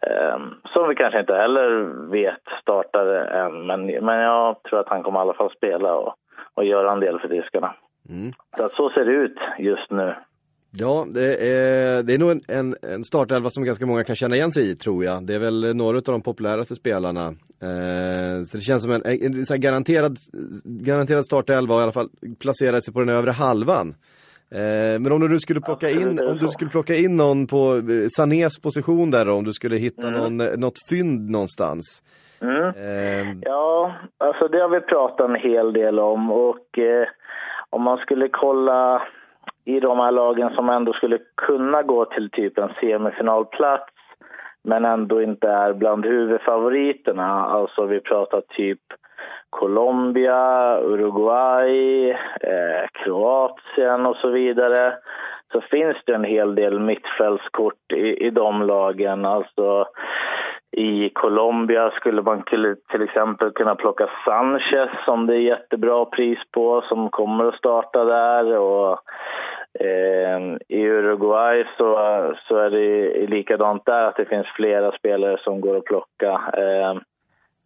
[0.00, 0.38] Eh,
[0.72, 1.70] som vi kanske inte heller
[2.10, 6.14] vet startade än, men, men jag tror att han kommer i alla fall spela och,
[6.54, 7.74] och göra en del för tyskarna.
[8.08, 8.32] Mm.
[8.56, 10.14] Så så ser det ut just nu.
[10.70, 14.36] Ja, det är, det är nog en, en, en startelva som ganska många kan känna
[14.36, 15.26] igen sig i tror jag.
[15.26, 17.26] Det är väl några av de populäraste spelarna.
[17.62, 20.16] Eh, så det känns som en, en, en garanterad,
[20.64, 22.08] garanterad startelva och i alla fall
[22.40, 23.94] placera sig på den övre halvan.
[24.50, 28.08] Eh, men om du skulle plocka in, om du skulle plocka in någon på eh,
[28.16, 30.20] Sanés position där då, om du skulle hitta mm.
[30.20, 32.02] någon, eh, något fynd någonstans.
[32.40, 32.64] Mm.
[32.64, 33.36] Eh.
[33.40, 37.08] Ja, alltså det har vi pratat en hel del om och eh,
[37.70, 39.02] om man skulle kolla
[39.68, 43.92] i de här lagen som ändå skulle kunna gå till typ en semifinalplats
[44.64, 47.44] men ändå inte är bland huvudfavoriterna.
[47.44, 48.80] Alltså vi pratar typ
[49.50, 54.94] Colombia, Uruguay, eh, Kroatien och så vidare.
[55.52, 59.24] Så finns det en hel del mittfältskort i, i de lagen.
[59.24, 59.86] Alltså
[60.70, 66.38] i Colombia skulle man till, till exempel kunna plocka Sanchez som det är jättebra pris
[66.52, 68.58] på, som kommer att starta där.
[68.58, 68.98] Och
[69.80, 71.94] Ehm, I Uruguay så,
[72.48, 76.40] så är det likadant där, att det finns flera spelare som går att plocka.
[76.56, 77.00] Ehm,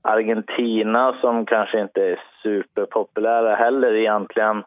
[0.02, 4.64] Argentina, som kanske inte är superpopulära heller egentligen,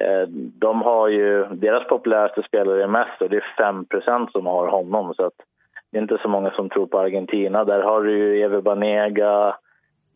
[0.00, 4.66] eh, de har ju, deras populäraste spelare är mest och det är 5% som har
[4.66, 5.14] honom.
[5.14, 5.34] Så att
[5.90, 7.64] det är inte så många som tror på Argentina.
[7.64, 9.56] Där har du ju Ever Banega,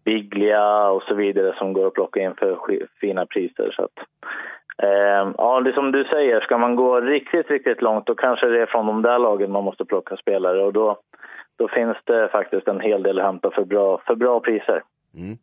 [0.04, 2.58] Biglia och så vidare som går att plocka in för
[3.00, 3.72] fina priser.
[3.76, 3.98] Så att,
[4.78, 8.62] Eh, ja, det som du säger, ska man gå riktigt, riktigt långt då kanske det
[8.62, 10.98] är från de där lagen man måste plocka spelare och då,
[11.58, 14.82] då finns det faktiskt en hel del att hämta för bra, för bra priser.
[15.14, 15.36] Mm.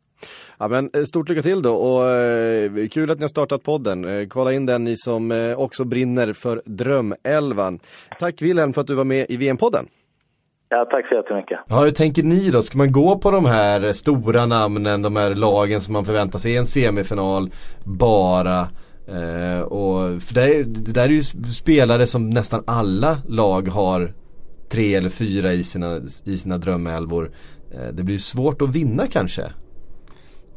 [0.60, 4.06] Ja, men eh, stort lycka till då och eh, kul att ni har startat podden.
[4.06, 7.80] Eh, kolla in den ni som eh, också brinner för Drömelvan.
[8.20, 9.86] Tack Wilhelm för att du var med i VM-podden.
[10.70, 11.60] Ja, tack så jättemycket.
[11.68, 12.62] Ja, hur tänker ni då?
[12.62, 16.54] Ska man gå på de här stora namnen, de här lagen som man förväntar sig
[16.54, 17.50] i en semifinal
[18.00, 18.68] bara?
[19.12, 24.14] Eh, och för det, det, där är ju spelare som nästan alla lag har
[24.70, 27.32] tre eller fyra i sina, i sina drömälvor.
[27.72, 29.44] Eh, det blir ju svårt att vinna kanske.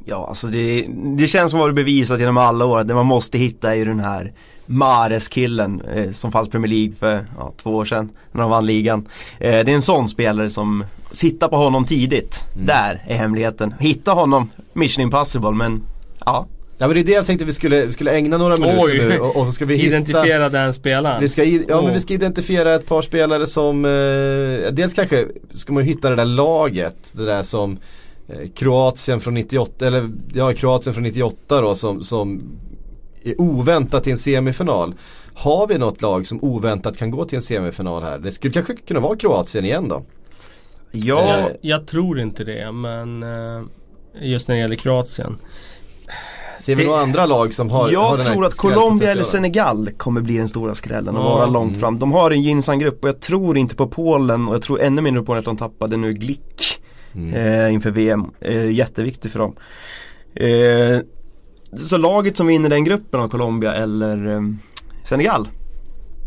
[0.05, 0.87] Ja, alltså det,
[1.17, 2.85] det känns som att det bevisat genom alla år.
[2.85, 4.33] Det man måste hitta är ju den här
[4.67, 9.09] Mares-killen eh, som fanns Premier League för ja, två år sedan när de vann ligan.
[9.39, 12.45] Eh, det är en sån spelare som sitta på honom tidigt.
[12.55, 12.67] Mm.
[12.67, 13.75] Där är hemligheten.
[13.79, 15.83] Hitta honom, mission impossible men
[16.25, 16.47] ja,
[16.83, 18.99] Ja men det är det jag tänkte vi skulle, vi skulle ägna några minuter Oj.
[18.99, 21.85] nu och, och, så ska vi hitta Identifiera den spelaren vi ska, Ja oh.
[21.85, 26.17] men vi ska identifiera ett par spelare som eh, Dels kanske ska man hitta det
[26.17, 27.79] där laget Det där som
[28.29, 32.43] eh, Kroatien från 98 eller ja Kroatien från 98 då som, som
[33.25, 34.95] är oväntat till en semifinal
[35.35, 38.19] Har vi något lag som oväntat kan gå till en semifinal här?
[38.19, 40.03] Det skulle kanske kunna vara Kroatien igen då?
[40.91, 43.63] Ja, jag, jag tror inte det men eh,
[44.21, 45.39] Just när det gäller Kroatien
[46.63, 49.91] Ser vi det, några andra lag som har Jag har tror att Colombia eller Senegal
[49.97, 51.81] kommer bli den stora skrällen och vara långt mm.
[51.81, 51.99] fram.
[51.99, 55.03] De har en gynnsam grupp och jag tror inte på Polen och jag tror ännu
[55.03, 56.81] mindre på att de tappade nu Glick
[57.15, 57.35] mm.
[57.35, 58.25] eh, inför VM.
[58.41, 59.57] Eh, jätteviktigt för dem.
[60.35, 61.01] Eh,
[61.77, 64.41] så laget som vinner den gruppen av Colombia eller eh,
[65.05, 65.49] Senegal.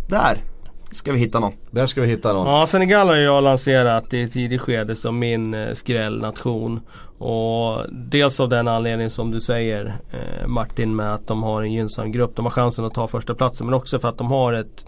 [0.09, 0.43] Där
[0.95, 1.53] ska vi hitta någon.
[1.71, 2.47] Där ska vi hitta någon.
[2.47, 6.81] Ja, Senegal har jag lanserat i tidigt skede som min eh, skrällnation.
[7.17, 11.74] Och dels av den anledningen som du säger eh, Martin med att de har en
[11.74, 12.36] gynnsam grupp.
[12.36, 14.86] De har chansen att ta första platsen men också för att de har ett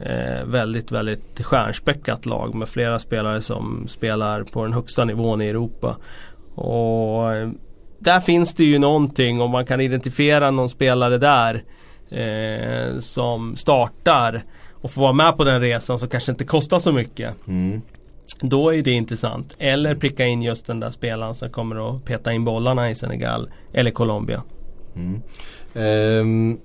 [0.00, 5.48] eh, väldigt, väldigt stjärnspäckat lag med flera spelare som spelar på den högsta nivån i
[5.48, 5.96] Europa.
[6.54, 7.50] Och eh,
[7.98, 11.62] där finns det ju någonting om man kan identifiera någon spelare där
[12.10, 14.44] eh, som startar
[14.82, 17.34] och får vara med på den resan som kanske inte kostar så mycket.
[17.46, 17.82] Mm.
[18.40, 19.56] Då är det intressant.
[19.58, 23.50] Eller pricka in just den där spelaren som kommer att peta in bollarna i Senegal
[23.72, 24.42] eller Colombia.
[24.96, 25.22] Mm.
[25.74, 26.60] Um,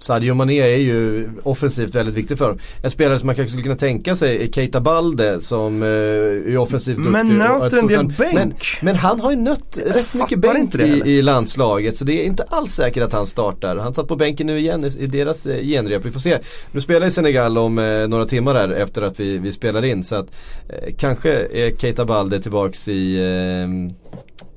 [0.00, 2.58] Sadio Mané är ju offensivt väldigt viktig för dem.
[2.82, 6.56] En spelare som man kanske skulle kunna tänka sig är Keita Balde som eh, är
[6.56, 7.12] offensivt duktig.
[7.12, 8.34] Men nöt en del bänk.
[8.34, 12.26] Men, men han har ju nött rätt mycket bänk i, i landslaget så det är
[12.26, 13.76] inte alls säkert att han startar.
[13.76, 16.04] Han satt på bänken nu igen i, i deras eh, genrep.
[16.04, 16.38] Vi får se.
[16.72, 20.02] Nu spelar ju Senegal om eh, några timmar här efter att vi, vi spelar in
[20.02, 20.26] så att
[20.68, 23.96] eh, kanske är Keita Balde tillbaks i eh,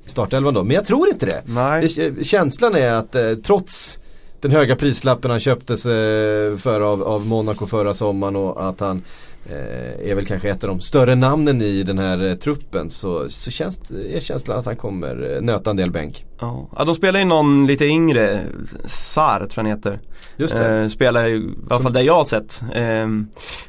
[0.05, 0.63] startelvan då.
[0.63, 1.41] Men jag tror inte det.
[1.45, 2.13] Nej.
[2.23, 3.99] Känslan är att trots
[4.41, 9.03] den höga prislappen han köptes eh, för av, av Monaco förra sommaren och att han
[9.49, 13.29] eh, är väl kanske ett av de större namnen i den här eh, truppen så,
[13.29, 16.25] så känns, är känslan att han kommer nöta en del bänk.
[16.39, 18.41] Ja, Ja, de spelar ju någon lite yngre,
[18.85, 19.99] Sar tror jag han heter.
[20.38, 20.77] Just det.
[20.77, 22.61] Eh, spelar i alla fall det jag har sett.
[22.73, 23.07] Eh,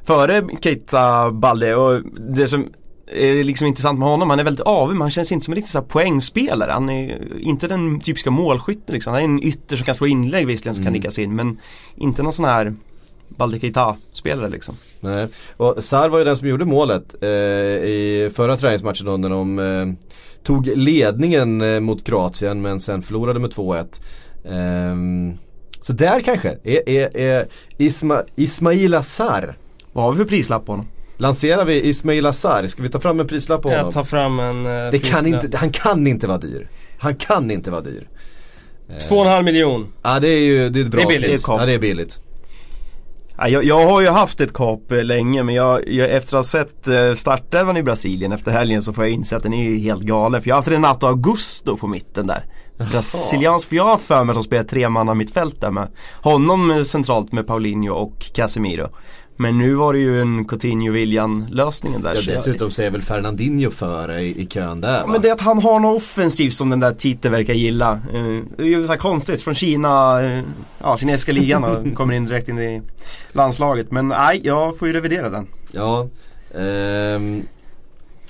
[0.05, 2.69] före Keita Balde och det som
[3.13, 5.57] är liksom intressant med honom, han är väldigt avig men han känns inte som en
[5.57, 6.73] riktig så här poängspelare.
[6.73, 9.13] Han är inte den typiska målskytten liksom.
[9.13, 11.01] Han är en ytter som kan slå inlägg visserligen som kan Mm.
[11.01, 11.59] nickas in men
[11.97, 12.75] inte någon sån här
[13.29, 14.75] Balde Keita-spelare liksom.
[15.01, 15.29] Nej.
[15.57, 19.59] Och Sar var ju den som gjorde målet eh, i förra träningsmatchen då när de
[19.59, 20.09] eh,
[20.43, 24.01] tog ledningen eh, mot Kroatien men sen förlorade med 2-1.
[24.45, 25.33] Ehm,
[25.81, 27.47] så där kanske är, är, är
[27.79, 29.57] Isma, Ismaila Sar
[29.93, 30.87] Vad har vi för prislapp på honom?
[31.19, 32.67] Lanserar vi Ismail Azar?
[32.67, 33.85] Ska vi ta fram en prislapp på honom?
[33.85, 36.69] Jag tar fram en eh, det kan inte, han kan inte vara dyr.
[36.99, 38.09] Han kan inte vara dyr.
[39.09, 39.93] Två och en halv miljon.
[40.03, 41.45] Ja det är ju det är ett bra Det är billigt.
[41.49, 42.21] Ja det är billigt.
[43.41, 46.39] Ja, jag, jag har ju haft ett kap eh, länge men jag, jag, efter att
[46.39, 49.71] ha sett eh, startelvan i Brasilien efter helgen så får jag inse att den är
[49.71, 50.43] ju helt galen.
[50.43, 52.45] För jag har haft Renato Augusto på mitten där.
[52.93, 55.89] Brasiliansk, för jag har för mig att de spelar tre manna mittfält där med
[56.23, 58.89] honom eh, centralt med Paulinho och Casemiro.
[59.41, 62.15] Men nu var det ju en Coutinho-Willian-lösningen där.
[62.15, 65.13] Ja, dessutom så är väl Fernandinho före i, i kön där Ja, va?
[65.13, 67.93] men det är att han har något offensivt som den där Tite verkar gilla.
[68.15, 68.23] Eh,
[68.57, 70.43] Det är ju så konstigt från Kina, eh,
[70.83, 72.83] ja kinesiska ligan och kommer in direkt in i
[73.33, 73.91] landslaget.
[73.91, 75.47] Men nej, jag får ju revidera den.
[75.73, 76.09] Ja.
[76.55, 77.43] ehm,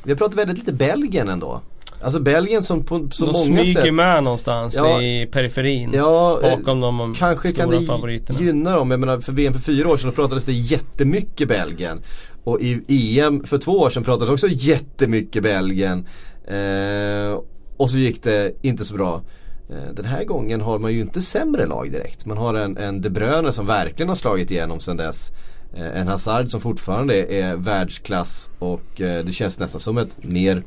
[0.02, 1.60] vi har pratat väldigt lite Belgien ändå.
[2.02, 5.02] Alltså Belgien som på så de många smyger sätt med någonstans Ja.
[5.02, 5.90] i periferin.
[5.94, 8.40] Ja, bakom de Kanske stora kan det favoriterna.
[8.40, 8.90] gynna dem.
[8.90, 12.02] Jag menar för VM för fyra år sedan pratades det jättemycket Belgien.
[12.44, 16.06] Och i EM för två år sedan pratades också jättemycket Belgien.
[16.48, 17.40] Eh,
[17.76, 19.22] och så gick det inte så bra.
[19.70, 22.26] Eh, den här gången har man ju inte sämre lag direkt.
[22.26, 25.32] Man har en, en De Bruyne som verkligen har slagit igenom sedan dess.
[25.76, 30.62] Eh, en Hazard som fortfarande är världsklass och eh, det känns nästan som ett mer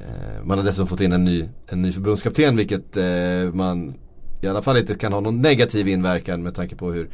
[0.00, 3.94] Eh, man har dessutom fått in en ny, en ny förbundskapten vilket eh, man
[4.42, 7.08] i alla fall inte kan ha någon negativ inverkan med tanke på hur,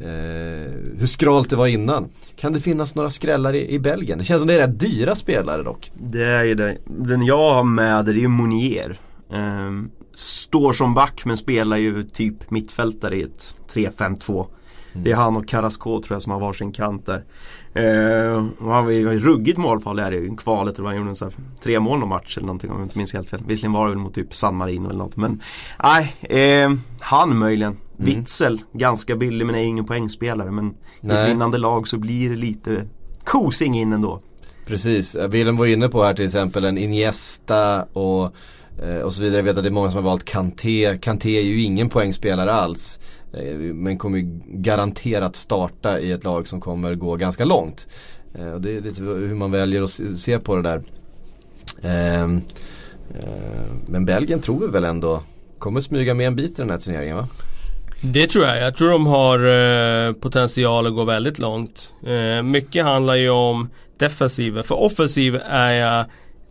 [0.00, 2.08] eh, hur skralt det var innan.
[2.36, 4.18] Kan det finnas några skrällar i, i Belgien?
[4.18, 5.92] Det känns som det är rätt dyra spelare dock.
[5.94, 6.78] Det är ju det.
[6.86, 9.00] Den jag har med det är ju Monier.
[9.32, 9.72] Eh,
[10.14, 14.46] står som back men spelar ju typ mittfältare i ett 3-5-2.
[14.94, 17.24] Det är han och Carrasco tror jag som har varsin kant där.
[17.74, 20.78] Ehm, och han var ju ruggigt målfarlig här i kvalet.
[20.78, 21.30] eller Han gjorde en sån
[21.62, 23.40] tre mål någon match eller någonting om jag inte minns helt fel.
[23.46, 25.16] Visserligen var det väl mot typ San Marino eller något.
[25.16, 25.42] Men
[25.82, 27.76] nej, ehm, han möjligen.
[27.96, 30.50] Witzel, ganska billig men är ingen poängspelare.
[30.50, 31.16] Men i Nej.
[31.16, 32.84] ett vinnande lag så blir det lite
[33.24, 34.20] kosing in ändå.
[34.66, 38.30] Precis, Eh, Willem var inne på här till exempel en Iniesta och, eh,
[38.82, 39.36] Eh, och så vidare.
[39.38, 40.98] Jag vet att det är många som har valt Kanté.
[41.00, 43.00] Kanté är ju ingen poängspelare alls.
[43.32, 47.86] Eh, men kommer ju garanterat starta i ett lag som kommer gå ganska långt.
[48.38, 50.82] Eh, och det är lite hur man väljer att se- på det där.
[51.82, 52.40] Ehm,
[53.20, 55.22] eh, men Belgien tror vi väl ändå
[55.58, 57.28] kommer smyga med en bit i den här turneringen va?
[58.02, 58.60] Det tror jag.
[58.62, 59.38] Jag tror de har
[60.08, 61.92] eh, potential att gå väldigt långt.
[62.06, 63.68] Eh, mycket handlar ju om
[63.98, 64.64] defensiven.
[64.64, 66.04] För offensiv är jag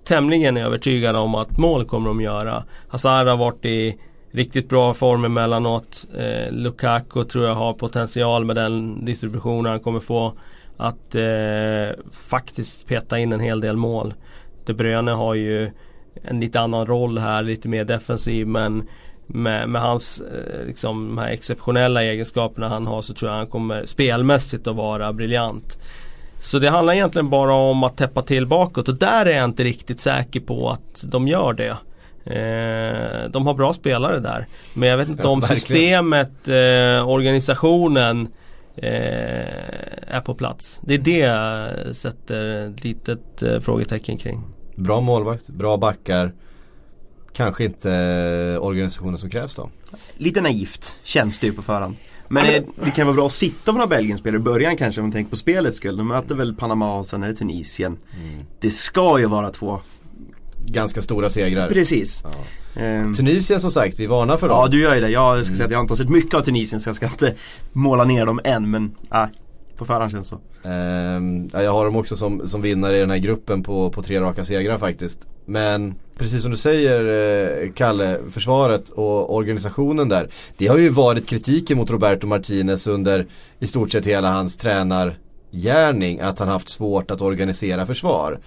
[0.03, 2.63] tämligen övertygad om att mål kommer de göra.
[2.87, 3.97] Hazard har varit i
[4.31, 6.05] riktigt bra form emellanåt.
[6.17, 10.33] Eh, Lukaku tror jag har potential med den distributionen han kommer få.
[10.77, 14.13] Att eh, faktiskt peta in en hel del mål.
[14.65, 15.71] De Bruyne har ju
[16.23, 18.87] en lite annan roll här, lite mer defensiv men
[19.27, 23.47] med, med hans eh, liksom, de här exceptionella egenskaperna han har så tror jag han
[23.47, 25.77] kommer spelmässigt att vara briljant.
[26.43, 29.63] Så det handlar egentligen bara om att täppa till bakåt och där är jag inte
[29.63, 31.69] riktigt säker på att de gör det.
[32.25, 34.47] Eh, de har bra spelare där.
[34.73, 35.59] Men jag vet inte Ja, om verkligen.
[35.59, 38.27] systemet, eh, organisationen
[38.75, 40.79] eh, är på plats.
[40.81, 44.43] Det är det jag sätter ett litet eh, frågetecken kring.
[44.75, 46.33] Bra målvakt, bra backar.
[47.33, 49.69] Kanske inte eh, organisationen som krävs då.
[50.17, 51.95] Lite naivt känns det ju på förhand.
[52.33, 55.07] Men, det, det kan vara bra att sitta på några Belgien-spelare i början kanske om
[55.07, 55.97] man tänker på spelets skull.
[55.97, 57.97] De möter väl Panama och sen är det Tunisien.
[58.59, 59.79] Det ska ju vara två
[60.65, 61.69] ganska stora segrar.
[61.69, 62.23] Precis.
[62.23, 62.81] Ja.
[62.81, 64.57] Ehm, Tunisien som sagt, vi varnar för dem.
[64.57, 65.09] Ja du gör ju det.
[65.09, 67.33] Jag ska säga att jag har inte sett mycket av Tunisien så jag ska inte
[67.71, 69.27] måla ner dem än men nej,
[69.83, 70.39] på förhand känns så.
[70.63, 74.21] Eh, jag har dem också som, som vinnare i den här gruppen på, på tre
[74.21, 75.19] raka segrar faktiskt.
[75.45, 76.99] Men precis som du säger
[77.63, 80.29] eh, Kalle, försvaret och organisationen där.
[80.57, 83.25] Det har ju varit kritiken mot Roberto Martinez under
[83.59, 86.19] i stort sett hela hans tränargärning.
[86.19, 88.39] Att han haft svårt att organisera försvar.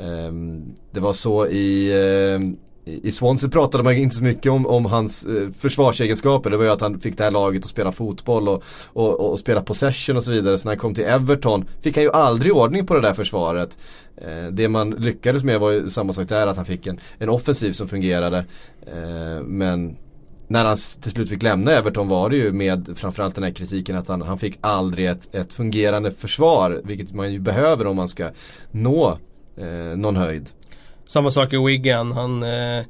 [0.00, 1.92] Ehm, det var så i
[2.34, 2.56] ehm,
[3.02, 6.50] i Swansea pratade man inte så mycket om, om hans eh, försvarsegenskaper.
[6.50, 9.38] Det var ju att han fick det här laget att spela fotboll och, och, och,
[9.38, 10.58] spela possession och så vidare.
[10.58, 13.78] Så när han kom till Everton fick han ju aldrig ordning på det där försvaret.
[14.16, 17.28] Eh, det man lyckades med var ju samma sak där, att han fick en, en
[17.28, 18.38] offensiv som fungerade.
[18.86, 19.96] Eh, men
[20.46, 23.96] när han till slut fick lämna Everton var det ju med framförallt den här kritiken
[23.96, 26.80] att han, han fick aldrig ett, ett fungerande försvar.
[26.84, 28.30] Vilket man ju behöver om man ska
[28.70, 29.18] nå
[29.56, 30.50] eh, någon höjd.
[31.08, 32.12] Samma sak i Wigan.
[32.12, 32.84] Han, eh,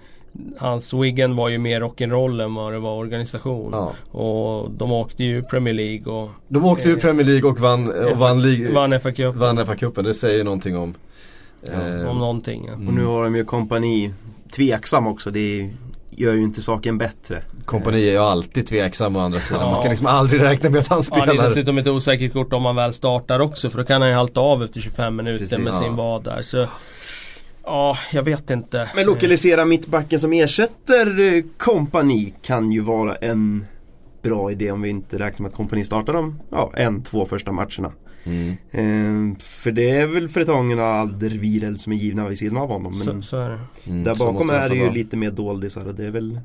[0.59, 3.71] hans Wigan var ju mer rock'n'roll än vad det var organisation.
[3.73, 3.93] Ja.
[4.21, 7.89] Och de åkte ju Premier League och De åkte ju Eh, Premier League och vann,
[8.13, 9.35] och vann, vann FA Cup.
[9.35, 10.03] vann FA-cupen.
[10.03, 10.95] Det säger någonting om
[11.73, 12.65] eh, Om någonting.
[12.67, 12.73] Ja.
[12.73, 14.13] Och nu har de ju kompani
[14.57, 15.31] tveksam också.
[15.31, 15.71] Det
[16.11, 17.43] gör ju inte saken bättre.
[17.65, 19.63] Kompani är ju alltid tveksam å andra sidan.
[19.63, 19.71] Ja.
[19.71, 21.45] Man kan liksom aldrig räkna med att han Ja, det är spelar.
[21.45, 24.41] dessutom ett osäkert kort om han väl startar också för då kan han ju halta
[24.41, 25.59] av efter 25 minuter Precis.
[25.59, 25.93] med sin Ja.
[25.97, 26.43] vad där.
[26.43, 26.67] Så
[27.69, 28.91] Ja, jag vet inte.
[28.95, 33.65] Men lokalisera mittbacken som ersätter eh, kompani kan ju vara en
[34.23, 37.53] bra idé om vi inte räknar med att kompani startar de ja, en, två första
[37.53, 37.93] matcherna.
[38.25, 38.55] Mm.
[38.71, 42.93] Ehm, för det är väl Fretongen och Alderweireld som är givna vid sidan av honom.
[42.99, 43.59] Men Så, så är det.
[43.91, 46.41] Mm, där bakom är det ju lite mer doldisar och det är väl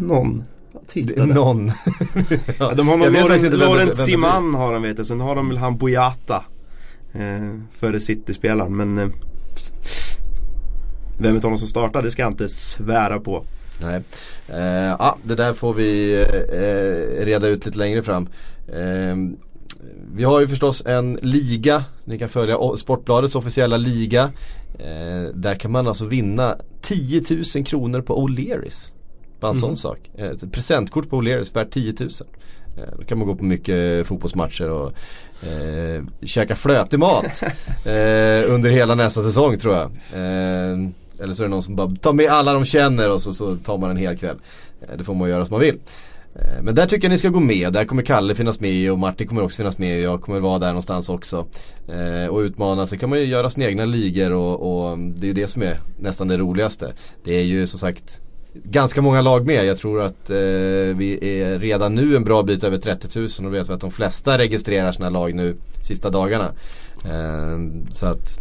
[0.00, 0.44] någon
[0.92, 1.26] där.
[1.26, 1.66] någon.
[2.58, 4.54] Ja, de har Jag väl vet faktiskt Loren, inte vem det- vem Loren det Siman
[4.54, 6.44] har de vet jag, sen har de väl han Boyata
[7.12, 9.08] eh, Före City-spelaren men eh,
[11.18, 13.44] Vem utav dem som startar det ska jag inte svära på
[13.80, 14.02] Nej.
[14.48, 16.20] Eh, ja, det där får vi
[16.52, 18.28] eh, reda ut lite längre fram.
[18.68, 19.16] Eh,
[20.14, 24.32] vi har ju förstås en liga, ni kan följa Sportbladets officiella liga.
[24.78, 27.22] Eh, där kan man alltså vinna 10
[27.56, 28.92] 000 kronor på O'Learys.
[29.40, 30.10] Bara en sån sak.
[30.14, 32.10] Eh, Ett presentkort på O'Learys värt 10 000.
[32.78, 34.92] Eh, Då kan man gå på mycket fotbollsmatcher och
[35.42, 37.42] eh, käka flötig mat
[37.84, 39.84] eh, under hela nästa säsong tror jag.
[40.12, 40.78] Eh,
[41.20, 43.56] eller så är det någon som bara tar med alla de känner och så, så
[43.56, 44.36] tar man en hel kväll.
[44.80, 45.78] Eh, det får man göra som man vill.
[46.34, 47.72] Eh, men där tycker jag ni ska gå med.
[47.72, 50.58] Där kommer Kalle finnas med och Martin kommer också finnas med och jag kommer vara
[50.58, 51.46] där någonstans också.
[51.88, 52.86] Eh, och utmana.
[52.86, 55.62] Sen kan man ju göra sina egna ligor och, och det är ju det som
[55.62, 56.92] är nästan det roligaste.
[57.24, 58.20] Det är ju som sagt
[58.64, 59.66] ganska många lag med.
[59.66, 60.36] Jag tror att eh,
[60.96, 63.90] vi är redan nu en bra bit över 30 000 och vet vi att de
[63.90, 66.52] flesta registrerar sina lag nu sista dagarna.
[67.04, 67.58] Eh,
[67.90, 68.40] så att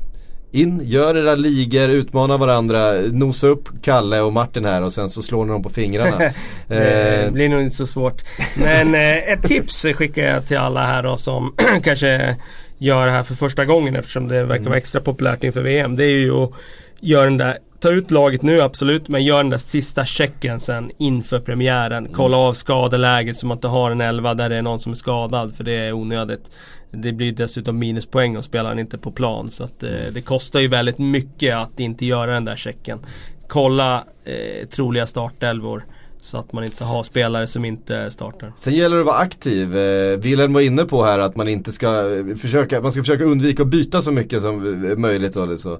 [0.51, 5.21] in, gör era ligor, utmana varandra, nosa upp Kalle och Martin här och sen så
[5.21, 6.31] slår ni dem på fingrarna.
[6.67, 8.23] Det eh, blir nog inte så svårt.
[8.57, 11.53] Men eh, ett tips skickar jag till alla här då som
[11.83, 12.35] kanske
[12.77, 15.95] gör det här för första gången eftersom det verkar vara extra populärt inför VM.
[15.95, 16.51] Det är ju att
[16.99, 20.91] göra den där Ta ut laget nu absolut men gör den där sista checken sen
[20.97, 22.07] inför premiären.
[22.13, 24.95] Kolla av skadeläget så man inte har en elva där det är någon som är
[24.95, 26.51] skadad för det är onödigt.
[26.91, 30.59] Det blir dessutom minuspoäng om spelaren inte är på plan så att eh, det kostar
[30.59, 32.99] ju väldigt mycket att inte göra den där checken.
[33.47, 35.85] Kolla eh, troliga startelvor
[36.21, 38.53] så att man inte har spelare som inte startar.
[38.55, 39.77] Sen gäller det att vara aktiv.
[39.77, 43.23] Eh, Wilhelm var inne på här att man inte ska eh, försöka, man ska försöka
[43.23, 45.33] undvika att byta så mycket som eh, möjligt.
[45.33, 45.73] Då, så.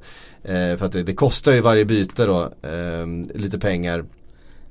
[0.43, 4.05] Eh, för att det, det kostar ju varje byte då eh, lite pengar.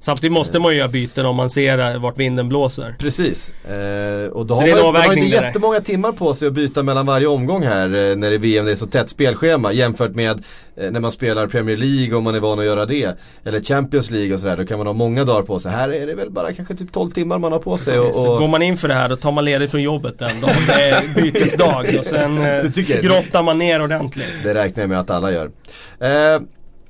[0.00, 2.94] Samtidigt måste man ju göra byten om man ser eh, vart vinden blåser.
[2.98, 3.52] Precis.
[3.64, 6.82] Eh, och då Så har man, man har inte jättemånga timmar på sig att byta
[6.82, 10.14] mellan varje omgång här eh, när det är VM, det är så tätt spelschema jämfört
[10.14, 10.44] med
[10.76, 13.18] eh, när man spelar Premier League om man är van att göra det.
[13.44, 15.72] Eller Champions League och sådär, då kan man ha många dagar på sig.
[15.72, 17.98] Här är det väl bara kanske typ 12 timmar man har på sig.
[17.98, 20.40] Och, och, går man in för det här då tar man ledigt från jobbet den
[20.40, 24.42] dagen det är bytesdag och sen eh, grottar man ner ordentligt.
[24.42, 25.50] det räknar jag med att alla gör.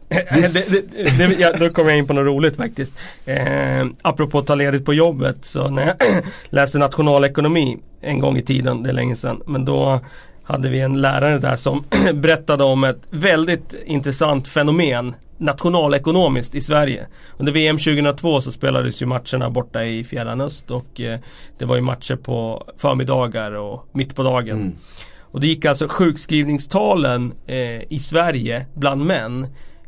[0.09, 0.55] Det,
[0.93, 2.93] det, det, ja, då kommer jag in på något roligt faktiskt.
[3.25, 8.83] Eh, apropå ta ledigt på jobbet så när jag läste nationalekonomi en gång i tiden,
[8.83, 9.43] det är länge sedan.
[9.47, 10.01] Men då
[10.43, 11.85] hade vi en lärare där som
[12.15, 17.07] berättade om ett väldigt intressant fenomen nationalekonomiskt i Sverige.
[17.37, 21.19] Under VM 2002 så spelades ju matcherna borta i Fjärran Öst och eh,
[21.59, 24.57] det var ju matcher på förmiddagar och mitt på dagen.
[24.57, 24.77] Mm.
[25.21, 29.47] Och det gick alltså sjukskrivningstalen eh, i Sverige bland män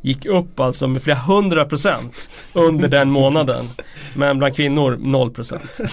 [0.09, 3.69] gick upp alltså med flera hundra procent under den månaden.
[4.15, 5.81] Men bland kvinnor 0 procent.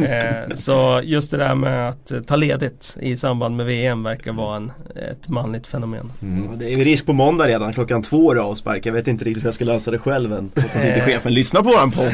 [0.00, 4.56] Eh, så just det där med att ta ledigt i samband med VM verkar vara
[4.56, 4.72] en,
[5.10, 6.12] ett manligt fenomen.
[6.22, 6.58] Mm.
[6.58, 8.86] Det är ju risk på måndag redan, klockan två är det avspark.
[8.86, 10.50] Jag vet inte riktigt hur jag ska lösa det själv än.
[10.54, 12.12] Hoppas inte chefen lyssnar på våran podd.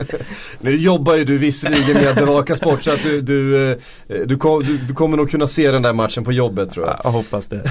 [0.60, 3.76] nu jobbar ju du visserligen med att bevaka sport så att du, du, eh,
[4.26, 7.00] du, kom, du, du kommer nog kunna se den där matchen på jobbet tror jag.
[7.04, 7.62] Jag hoppas det.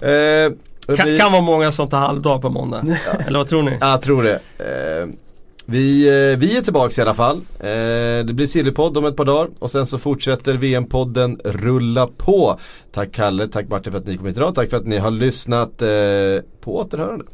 [0.46, 0.52] eh,
[0.96, 2.82] kan, kan vara många som tar halvdag på måndag.
[3.26, 3.76] Eller vad tror ni?
[3.80, 4.40] Jag tror det.
[4.58, 5.08] Eh,
[5.70, 7.36] vi, eh, vi är tillbaka i alla fall.
[7.60, 12.58] Eh, det blir Sillypodd om ett par dagar och sen så fortsätter VM-podden rulla på.
[12.92, 14.54] Tack Kalle, tack Martin för att ni kom hit idag.
[14.54, 15.82] Tack för att ni har lyssnat.
[15.82, 15.88] Eh,
[16.60, 17.24] på återhörande.